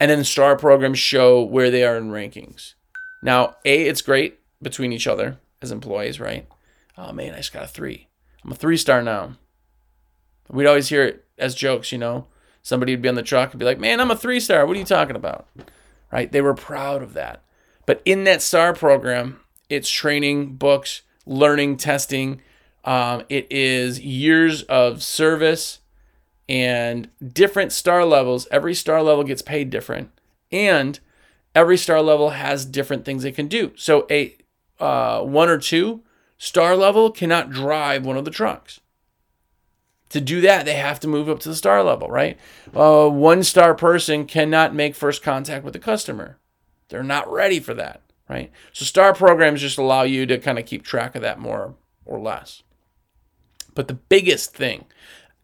and 0.00 0.10
then 0.10 0.18
the 0.18 0.24
star 0.24 0.56
programs 0.56 0.98
show 0.98 1.42
where 1.42 1.70
they 1.70 1.84
are 1.84 1.96
in 1.96 2.10
rankings. 2.10 2.74
Now, 3.22 3.56
A, 3.64 3.86
it's 3.86 4.02
great 4.02 4.38
between 4.60 4.92
each 4.92 5.06
other 5.06 5.38
as 5.64 5.72
employees, 5.72 6.20
right? 6.20 6.46
Oh 6.96 7.12
man, 7.12 7.34
I 7.34 7.38
just 7.38 7.52
got 7.52 7.64
a 7.64 7.68
three. 7.68 8.08
I'm 8.44 8.52
a 8.52 8.54
three 8.54 8.76
star 8.76 9.02
now. 9.02 9.36
We'd 10.50 10.66
always 10.66 10.88
hear 10.88 11.02
it 11.04 11.24
as 11.38 11.54
jokes, 11.54 11.90
you 11.90 11.98
know. 11.98 12.26
Somebody 12.62 12.92
would 12.92 13.02
be 13.02 13.08
on 13.08 13.14
the 13.14 13.22
truck 13.22 13.52
and 13.52 13.58
be 13.58 13.64
like, 13.64 13.80
man, 13.80 14.00
I'm 14.00 14.10
a 14.10 14.16
three 14.16 14.40
star. 14.40 14.64
What 14.66 14.76
are 14.76 14.80
you 14.80 14.86
talking 14.86 15.16
about? 15.16 15.48
Right? 16.12 16.30
They 16.30 16.40
were 16.40 16.54
proud 16.54 17.02
of 17.02 17.14
that. 17.14 17.42
But 17.86 18.00
in 18.04 18.24
that 18.24 18.40
star 18.40 18.72
program, 18.72 19.40
it's 19.68 19.90
training, 19.90 20.54
books, 20.54 21.02
learning, 21.26 21.76
testing. 21.78 22.40
Um, 22.84 23.24
it 23.28 23.46
is 23.50 24.00
years 24.00 24.62
of 24.64 25.02
service 25.02 25.80
and 26.48 27.08
different 27.26 27.72
star 27.72 28.04
levels. 28.04 28.46
Every 28.50 28.74
star 28.74 29.02
level 29.02 29.24
gets 29.24 29.42
paid 29.42 29.70
different, 29.70 30.10
and 30.52 31.00
every 31.54 31.78
star 31.78 32.02
level 32.02 32.30
has 32.30 32.64
different 32.66 33.04
things 33.04 33.22
they 33.22 33.32
can 33.32 33.48
do. 33.48 33.72
So 33.76 34.06
a 34.10 34.36
uh, 34.80 35.22
one 35.22 35.48
or 35.48 35.58
two 35.58 36.02
star 36.38 36.76
level 36.76 37.10
cannot 37.10 37.50
drive 37.50 38.04
one 38.04 38.16
of 38.16 38.24
the 38.24 38.30
trucks. 38.30 38.80
To 40.10 40.20
do 40.20 40.40
that, 40.42 40.64
they 40.64 40.74
have 40.74 41.00
to 41.00 41.08
move 41.08 41.28
up 41.28 41.40
to 41.40 41.48
the 41.48 41.56
star 41.56 41.82
level, 41.82 42.08
right? 42.08 42.38
Uh, 42.74 43.08
one 43.08 43.42
star 43.42 43.74
person 43.74 44.26
cannot 44.26 44.74
make 44.74 44.94
first 44.94 45.22
contact 45.22 45.64
with 45.64 45.72
the 45.72 45.80
customer. 45.80 46.38
They're 46.88 47.02
not 47.02 47.30
ready 47.30 47.58
for 47.58 47.74
that, 47.74 48.02
right? 48.28 48.52
So 48.72 48.84
star 48.84 49.14
programs 49.14 49.60
just 49.60 49.78
allow 49.78 50.02
you 50.02 50.26
to 50.26 50.38
kind 50.38 50.58
of 50.58 50.66
keep 50.66 50.84
track 50.84 51.16
of 51.16 51.22
that 51.22 51.40
more 51.40 51.74
or 52.04 52.20
less. 52.20 52.62
But 53.74 53.88
the 53.88 53.94
biggest 53.94 54.54
thing 54.54 54.84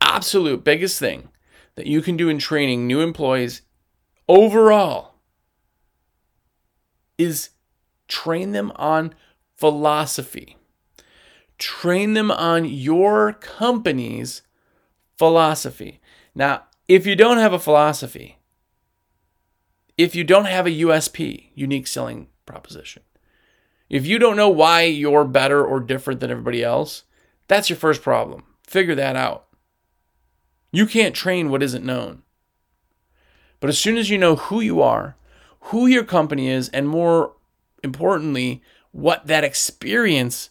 absolute 0.01 0.64
biggest 0.64 0.99
thing 0.99 1.29
that 1.75 1.87
you 1.87 2.03
can 2.03 2.16
do 2.16 2.29
in 2.29 2.38
training 2.38 2.87
new 2.87 3.01
employees 3.01 3.62
overall 4.29 5.14
is 7.19 7.51
train 8.11 8.53
them 8.53 8.73
on 8.77 9.14
philosophy. 9.57 10.59
Train 11.57 12.14
them 12.14 12.31
on 12.31 12.64
your 12.66 13.33
company's 13.33 14.42
philosophy. 15.16 16.01
Now, 16.35 16.64
if 16.88 17.07
you 17.07 17.14
don't 17.14 17.38
have 17.38 17.53
a 17.53 17.59
philosophy, 17.59 18.38
if 19.96 20.14
you 20.14 20.25
don't 20.25 20.46
have 20.46 20.66
a 20.66 20.70
USP, 20.70 21.51
unique 21.55 21.87
selling 21.87 22.29
proposition, 22.46 23.03
if 23.88 24.07
you 24.07 24.18
don't 24.18 24.37
know 24.37 24.49
why 24.49 24.83
you're 24.83 25.25
better 25.25 25.64
or 25.64 25.81
different 25.81 26.20
than 26.20 26.31
everybody 26.31 26.62
else, 26.62 27.05
that's 27.49 27.68
your 27.68 27.77
first 27.77 28.03
problem. 28.03 28.44
Figure 28.66 28.94
that 28.94 29.16
out. 29.16 29.46
You 30.73 30.87
can't 30.87 31.14
train 31.14 31.51
what 31.51 31.62
isn't 31.62 31.85
known. 31.85 32.23
But 33.59 33.68
as 33.68 33.79
soon 33.79 33.99
as 33.99 34.09
you 34.09 34.16
know 34.16 34.37
who 34.37 34.61
you 34.61 34.81
are, 34.81 35.16
who 35.64 35.87
your 35.87 36.05
company 36.05 36.49
is, 36.49 36.68
and 36.70 36.88
more 36.88 37.35
importantly, 37.83 38.62
what 38.93 39.27
that 39.27 39.45
experience 39.45 40.51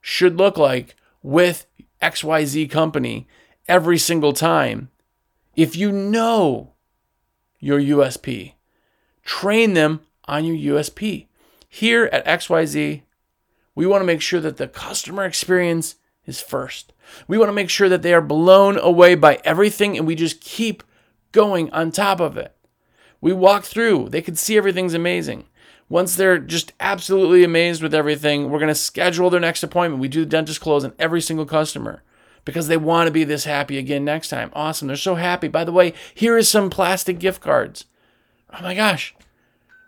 should 0.00 0.36
look 0.36 0.56
like 0.56 0.94
with 1.22 1.66
XYZ 2.00 2.70
company 2.70 3.26
every 3.68 3.98
single 3.98 4.32
time, 4.32 4.90
if 5.56 5.74
you 5.74 5.90
know 5.90 6.74
your 7.58 7.80
USP, 7.80 8.54
train 9.24 9.74
them 9.74 10.00
on 10.26 10.44
your 10.44 10.76
USP. 10.76 11.26
Here 11.68 12.06
at 12.12 12.24
XYZ, 12.26 13.02
we 13.74 13.86
want 13.86 14.00
to 14.00 14.06
make 14.06 14.20
sure 14.20 14.40
that 14.40 14.56
the 14.56 14.68
customer 14.68 15.24
experience 15.24 15.96
is 16.24 16.40
first. 16.40 16.92
We 17.26 17.38
want 17.38 17.48
to 17.48 17.54
make 17.54 17.70
sure 17.70 17.88
that 17.88 18.02
they 18.02 18.14
are 18.14 18.22
blown 18.22 18.78
away 18.78 19.14
by 19.14 19.40
everything 19.44 19.96
and 19.96 20.06
we 20.06 20.14
just 20.14 20.40
keep 20.40 20.82
going 21.32 21.70
on 21.70 21.90
top 21.90 22.20
of 22.20 22.36
it. 22.36 22.54
We 23.20 23.32
walk 23.32 23.64
through, 23.64 24.10
they 24.10 24.22
can 24.22 24.36
see 24.36 24.56
everything's 24.56 24.94
amazing. 24.94 25.46
Once 25.88 26.16
they're 26.16 26.38
just 26.38 26.72
absolutely 26.80 27.44
amazed 27.44 27.82
with 27.82 27.94
everything, 27.94 28.50
we're 28.50 28.58
going 28.58 28.68
to 28.68 28.74
schedule 28.74 29.30
their 29.30 29.40
next 29.40 29.62
appointment. 29.62 30.00
We 30.00 30.08
do 30.08 30.20
the 30.20 30.26
dentist 30.30 30.60
close 30.60 30.84
on 30.84 30.92
every 30.98 31.20
single 31.20 31.46
customer 31.46 32.02
because 32.44 32.68
they 32.68 32.76
want 32.76 33.06
to 33.06 33.12
be 33.12 33.24
this 33.24 33.44
happy 33.44 33.78
again 33.78 34.04
next 34.04 34.28
time. 34.28 34.50
Awesome. 34.52 34.88
They're 34.88 34.96
so 34.96 35.14
happy. 35.14 35.48
By 35.48 35.64
the 35.64 35.72
way, 35.72 35.92
here 36.14 36.36
is 36.36 36.48
some 36.48 36.70
plastic 36.70 37.18
gift 37.18 37.40
cards. 37.40 37.84
Oh 38.52 38.62
my 38.62 38.74
gosh. 38.74 39.14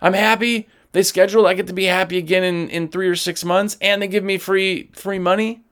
I'm 0.01 0.15
happy. 0.15 0.69
They 0.93 1.03
schedule. 1.03 1.47
I 1.47 1.55
get 1.55 1.67
to 1.67 1.73
be 1.73 1.85
happy 1.85 2.17
again 2.17 2.45
in, 2.45 2.71
in 2.71 2.89
three 2.89 3.09
or 3.09 3.17
six 3.17 3.45
months 3.45 3.77
and 3.81 4.01
they 4.01 4.09
give 4.09 4.25
me 4.25 4.39
free 4.39 4.91
free 4.93 5.19
money. 5.19 5.63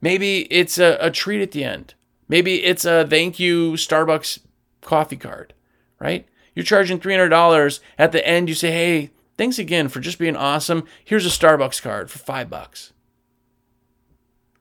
Maybe 0.00 0.40
it's 0.52 0.78
a, 0.78 0.98
a 1.00 1.10
treat 1.10 1.42
at 1.42 1.52
the 1.52 1.64
end. 1.64 1.94
Maybe 2.28 2.62
it's 2.64 2.84
a 2.84 3.06
thank 3.06 3.38
you 3.38 3.72
Starbucks 3.72 4.40
coffee 4.80 5.16
card, 5.16 5.54
right? 5.98 6.26
You're 6.54 6.64
charging 6.64 6.98
$300. 6.98 7.80
At 7.98 8.12
the 8.12 8.26
end, 8.26 8.48
you 8.48 8.54
say, 8.54 8.70
hey, 8.70 9.10
thanks 9.36 9.58
again 9.58 9.88
for 9.88 10.00
just 10.00 10.18
being 10.18 10.36
awesome. 10.36 10.84
Here's 11.04 11.26
a 11.26 11.28
Starbucks 11.28 11.82
card 11.82 12.10
for 12.10 12.18
five 12.18 12.48
bucks. 12.48 12.92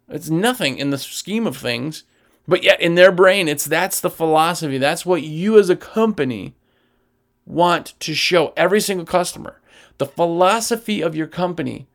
It's 0.10 0.30
nothing 0.30 0.78
in 0.78 0.90
the 0.90 0.98
scheme 0.98 1.48
of 1.48 1.58
things, 1.58 2.04
but 2.48 2.64
yet 2.64 2.82
in 2.82 2.96
their 2.96 3.12
brain, 3.12 3.48
it's 3.48 3.66
that's 3.66 4.00
the 4.00 4.10
philosophy. 4.10 4.78
That's 4.78 5.06
what 5.06 5.24
you 5.24 5.58
as 5.58 5.70
a 5.70 5.76
company 5.76 6.56
want 7.46 7.94
to 8.00 8.14
show 8.14 8.54
every 8.56 8.80
single 8.80 9.06
customer 9.06 9.62
the 9.98 10.06
philosophy 10.06 11.02
of 11.02 11.16
your 11.16 11.28
company 11.28 11.88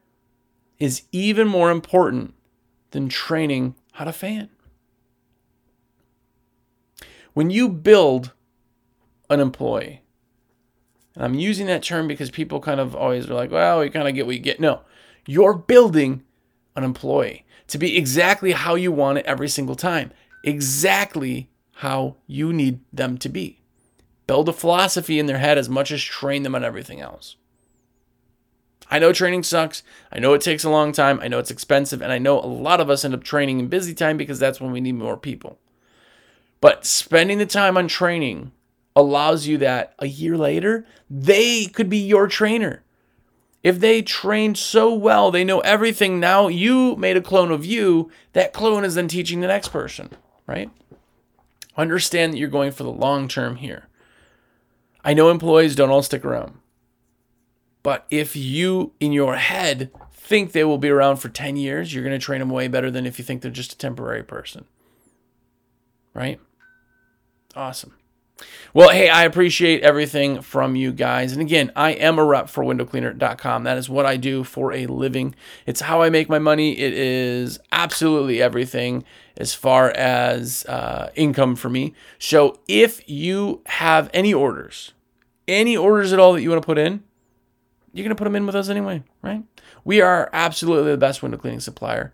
is 0.78 1.02
even 1.12 1.48
more 1.48 1.70
important 1.70 2.34
than 2.90 3.08
training 3.08 3.74
how 3.92 4.04
to 4.04 4.12
fan. 4.12 4.48
When 7.34 7.50
you 7.50 7.68
build 7.68 8.32
an 9.30 9.40
employee, 9.40 10.02
and 11.14 11.24
I'm 11.24 11.34
using 11.34 11.66
that 11.66 11.82
term 11.82 12.06
because 12.06 12.30
people 12.30 12.60
kind 12.60 12.78
of 12.78 12.94
always 12.94 13.28
are 13.28 13.34
like, 13.34 13.50
well, 13.50 13.84
you 13.84 13.90
kind 13.90 14.08
of 14.08 14.14
get 14.14 14.26
what 14.26 14.36
you 14.36 14.40
get. 14.40 14.60
No, 14.60 14.82
you're 15.26 15.54
building 15.54 16.22
an 16.76 16.84
employee 16.84 17.44
to 17.66 17.78
be 17.78 17.96
exactly 17.96 18.52
how 18.52 18.76
you 18.76 18.92
want 18.92 19.18
it 19.18 19.26
every 19.26 19.48
single 19.48 19.74
time, 19.74 20.12
exactly 20.44 21.50
how 21.72 22.16
you 22.26 22.52
need 22.52 22.80
them 22.92 23.18
to 23.18 23.28
be. 23.28 23.60
Build 24.28 24.48
a 24.48 24.52
philosophy 24.52 25.18
in 25.18 25.26
their 25.26 25.38
head 25.38 25.58
as 25.58 25.68
much 25.68 25.90
as 25.90 26.02
train 26.02 26.44
them 26.44 26.54
on 26.54 26.64
everything 26.64 27.00
else. 27.00 27.36
I 28.90 28.98
know 28.98 29.12
training 29.12 29.42
sucks. 29.42 29.82
I 30.12 30.18
know 30.18 30.34
it 30.34 30.40
takes 30.40 30.64
a 30.64 30.70
long 30.70 30.92
time. 30.92 31.20
I 31.20 31.28
know 31.28 31.38
it's 31.38 31.50
expensive. 31.50 32.00
And 32.00 32.12
I 32.12 32.18
know 32.18 32.38
a 32.38 32.46
lot 32.46 32.80
of 32.80 32.88
us 32.88 33.04
end 33.04 33.14
up 33.14 33.22
training 33.22 33.58
in 33.58 33.68
busy 33.68 33.94
time 33.94 34.16
because 34.16 34.38
that's 34.38 34.60
when 34.60 34.72
we 34.72 34.80
need 34.80 34.94
more 34.94 35.16
people. 35.16 35.58
But 36.60 36.86
spending 36.86 37.38
the 37.38 37.46
time 37.46 37.76
on 37.76 37.88
training 37.88 38.52
allows 38.98 39.46
you 39.46 39.56
that 39.58 39.94
a 40.00 40.06
year 40.06 40.36
later, 40.36 40.84
they 41.08 41.66
could 41.66 41.88
be 41.88 41.98
your 41.98 42.26
trainer. 42.26 42.82
If 43.62 43.78
they 43.78 44.02
trained 44.02 44.58
so 44.58 44.92
well, 44.92 45.30
they 45.30 45.44
know 45.44 45.60
everything. 45.60 46.18
Now 46.18 46.48
you 46.48 46.96
made 46.96 47.16
a 47.16 47.22
clone 47.22 47.52
of 47.52 47.64
you. 47.64 48.10
That 48.32 48.52
clone 48.52 48.84
is 48.84 48.96
then 48.96 49.06
teaching 49.06 49.40
the 49.40 49.46
next 49.46 49.68
person, 49.68 50.10
right? 50.48 50.68
Understand 51.76 52.32
that 52.32 52.38
you're 52.38 52.48
going 52.48 52.72
for 52.72 52.82
the 52.82 52.90
long 52.90 53.28
term 53.28 53.56
here. 53.56 53.86
I 55.04 55.14
know 55.14 55.30
employees 55.30 55.76
don't 55.76 55.90
all 55.90 56.02
stick 56.02 56.24
around. 56.24 56.58
But 57.84 58.04
if 58.10 58.34
you, 58.34 58.94
in 58.98 59.12
your 59.12 59.36
head, 59.36 59.92
think 60.12 60.50
they 60.50 60.64
will 60.64 60.78
be 60.78 60.90
around 60.90 61.18
for 61.18 61.28
10 61.28 61.56
years, 61.56 61.94
you're 61.94 62.04
going 62.04 62.18
to 62.18 62.24
train 62.24 62.40
them 62.40 62.50
way 62.50 62.66
better 62.66 62.90
than 62.90 63.06
if 63.06 63.18
you 63.18 63.24
think 63.24 63.42
they're 63.42 63.50
just 63.50 63.72
a 63.72 63.78
temporary 63.78 64.24
person. 64.24 64.64
Right? 66.14 66.40
Awesome. 67.54 67.94
Well, 68.74 68.90
hey, 68.90 69.08
I 69.08 69.24
appreciate 69.24 69.82
everything 69.82 70.42
from 70.42 70.76
you 70.76 70.92
guys. 70.92 71.32
And 71.32 71.40
again, 71.40 71.72
I 71.74 71.90
am 71.92 72.18
a 72.18 72.24
rep 72.24 72.48
for 72.48 72.62
windowcleaner.com. 72.62 73.64
That 73.64 73.78
is 73.78 73.88
what 73.88 74.06
I 74.06 74.16
do 74.16 74.44
for 74.44 74.72
a 74.72 74.86
living. 74.86 75.34
It's 75.66 75.80
how 75.80 76.02
I 76.02 76.10
make 76.10 76.28
my 76.28 76.38
money. 76.38 76.78
It 76.78 76.92
is 76.92 77.58
absolutely 77.72 78.42
everything 78.42 79.04
as 79.36 79.54
far 79.54 79.90
as 79.90 80.64
uh, 80.66 81.10
income 81.14 81.56
for 81.56 81.70
me. 81.70 81.94
So 82.18 82.60
if 82.68 83.08
you 83.08 83.62
have 83.66 84.10
any 84.12 84.34
orders, 84.34 84.92
any 85.46 85.76
orders 85.76 86.12
at 86.12 86.18
all 86.18 86.34
that 86.34 86.42
you 86.42 86.50
want 86.50 86.62
to 86.62 86.66
put 86.66 86.78
in, 86.78 87.02
you're 87.92 88.04
going 88.04 88.14
to 88.14 88.20
put 88.20 88.24
them 88.24 88.36
in 88.36 88.46
with 88.46 88.54
us 88.54 88.68
anyway, 88.68 89.02
right? 89.22 89.42
We 89.84 90.00
are 90.00 90.28
absolutely 90.32 90.90
the 90.92 90.98
best 90.98 91.22
window 91.22 91.38
cleaning 91.38 91.60
supplier 91.60 92.12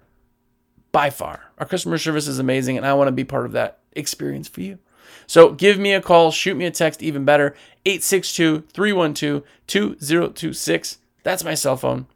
by 0.92 1.10
far. 1.10 1.50
Our 1.58 1.66
customer 1.66 1.98
service 1.98 2.28
is 2.28 2.38
amazing, 2.38 2.76
and 2.76 2.86
I 2.86 2.94
want 2.94 3.08
to 3.08 3.12
be 3.12 3.24
part 3.24 3.46
of 3.46 3.52
that 3.52 3.80
experience 3.92 4.48
for 4.48 4.60
you. 4.60 4.78
So 5.26 5.52
give 5.52 5.78
me 5.78 5.92
a 5.92 6.00
call, 6.00 6.30
shoot 6.30 6.56
me 6.56 6.66
a 6.66 6.70
text, 6.70 7.02
even 7.02 7.24
better 7.24 7.54
862 7.86 8.64
312 8.72 9.42
2026. 9.66 10.98
That's 11.22 11.44
my 11.44 11.54
cell 11.54 11.76
phone. 11.76 12.06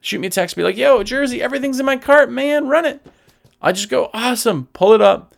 Shoot 0.00 0.20
me 0.20 0.26
a 0.26 0.30
text, 0.30 0.56
be 0.56 0.62
like, 0.62 0.76
yo, 0.76 1.02
Jersey, 1.02 1.40
everything's 1.42 1.78
in 1.78 1.86
my 1.86 1.96
cart, 1.96 2.30
man, 2.30 2.68
run 2.68 2.84
it. 2.84 3.04
I 3.60 3.72
just 3.72 3.88
go, 3.88 4.10
awesome, 4.12 4.66
pull 4.72 4.92
it 4.92 5.00
up. 5.00 5.34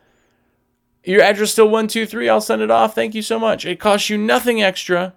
Your 1.05 1.21
address 1.21 1.49
is 1.49 1.53
still 1.53 1.67
123, 1.67 2.29
I'll 2.29 2.41
send 2.41 2.63
it 2.63 2.71
off. 2.71 2.95
Thank 2.95 3.15
you 3.15 3.21
so 3.21 3.39
much. 3.39 3.67
It 3.67 3.79
costs 3.79 4.09
you 4.09 4.17
nothing 4.17 4.63
extra, 4.63 5.13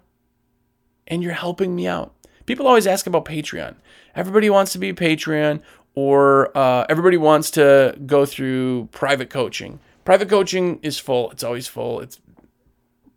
and 1.06 1.22
you're 1.22 1.32
helping 1.32 1.74
me 1.74 1.86
out. 1.86 2.12
People 2.44 2.66
always 2.66 2.86
ask 2.86 3.06
about 3.06 3.24
Patreon. 3.24 3.74
Everybody 4.14 4.50
wants 4.50 4.72
to 4.72 4.78
be 4.78 4.92
Patreon, 4.92 5.62
or 5.94 6.56
uh, 6.56 6.84
everybody 6.90 7.16
wants 7.16 7.50
to 7.52 7.96
go 8.04 8.26
through 8.26 8.88
private 8.92 9.30
coaching. 9.30 9.80
Private 10.08 10.30
coaching 10.30 10.80
is 10.80 10.98
full. 10.98 11.30
It's 11.32 11.44
always 11.44 11.66
full. 11.66 12.00
It's 12.00 12.18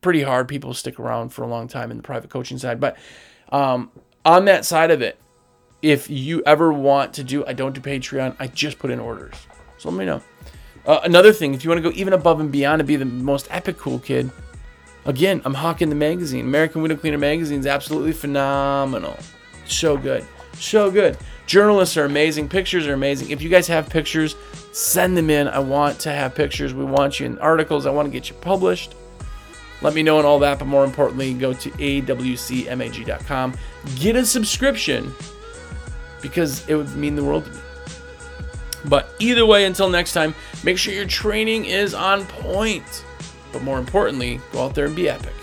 pretty 0.01 0.23
hard. 0.23 0.49
People 0.49 0.73
stick 0.73 0.99
around 0.99 1.30
for 1.30 1.41
a 1.41 1.47
long 1.47 1.69
time 1.69 1.89
in 1.89 1.95
the 1.95 2.04
private 2.04 2.30
coaching 2.30 2.58
side. 2.58 2.82
But 2.82 2.97
um, 3.49 3.91
on 4.25 4.43
that 4.43 4.65
side 4.65 4.91
of 4.91 5.01
it, 5.01 5.17
if 5.82 6.10
you 6.10 6.43
ever 6.45 6.73
want 6.73 7.13
to 7.13 7.23
do, 7.23 7.45
I 7.45 7.54
don't 7.54 7.71
do 7.71 7.80
Patreon. 7.80 8.36
I 8.39 8.47
just 8.47 8.77
put 8.77 8.91
in 8.91 8.99
orders. 8.99 9.36
So 9.77 9.88
let 9.89 9.97
me 9.97 10.04
know. 10.04 10.21
Uh, 10.86 10.99
another 11.06 11.32
thing, 11.32 11.54
if 11.54 11.63
you 11.63 11.69
want 11.69 11.82
to 11.82 11.89
go 11.89 11.95
even 11.95 12.12
above 12.12 12.41
and 12.41 12.51
beyond 12.51 12.82
to 12.82 12.84
be 12.84 12.97
the 12.97 13.06
most 13.06 13.47
epic 13.51 13.77
cool 13.77 13.99
kid, 13.99 14.30
again, 15.06 15.41
I'm 15.45 15.54
hawking 15.54 15.88
the 15.88 15.95
magazine. 15.95 16.41
American 16.45 16.82
Window 16.82 16.97
Cleaner 16.97 17.17
magazine 17.17 17.62
is 17.62 17.67
absolutely 17.67 18.12
phenomenal. 18.12 19.17
So 19.65 19.95
good. 19.95 20.27
So 20.62 20.91
good. 20.91 21.17
Journalists 21.47 21.97
are 21.97 22.06
amazing. 22.06 22.47
Pictures 22.47 22.86
are 22.86 22.93
amazing. 22.93 23.32
If 23.32 23.41
you 23.41 23.50
guys 23.50 23.67
have 23.67 23.89
pictures, 23.89 24.36
send 24.71 25.17
them 25.17 25.32
in. 25.32 25.47
I 25.47 25.58
want 25.58 26.00
to 26.02 26.12
have 26.12 26.36
pictures. 26.36 26.71
We 26.71 26.86
want 26.86 27.19
you 27.19 27.26
in 27.26 27.39
articles. 27.39 27.88
I 27.88 27.89
want 27.89 28.06
to 28.06 28.12
get 28.12 28.30
you 28.30 28.36
published. 28.36 28.93
Let 29.82 29.95
me 29.95 30.04
know 30.04 30.19
and 30.19 30.28
all 30.28 30.38
that, 30.39 30.60
but 30.60 30.65
more 30.65 30.86
importantly, 30.86 31.34
go 31.34 31.54
to 31.54 31.71
awcmag.com. 31.71 33.58
Get 33.95 34.15
a 34.15 34.24
subscription 34.24 35.12
because 36.21 36.69
it 36.69 36.76
would 36.76 36.95
mean 36.95 37.15
the 37.15 37.24
world 37.24 37.45
to 37.45 37.52
me. 37.52 37.58
But 38.86 39.10
either 39.17 39.47
way, 39.47 39.65
until 39.65 39.89
next 39.89 40.13
time, 40.13 40.36
make 40.63 40.78
sure 40.78 40.93
your 40.93 41.08
training 41.08 41.65
is 41.65 41.95
on 41.95 42.26
point. 42.26 43.04
But 43.52 43.63
more 43.63 43.80
importantly, 43.80 44.39
go 44.52 44.65
out 44.65 44.76
there 44.76 44.86
and 44.86 44.95
be 44.95 45.10
epic. 45.10 45.34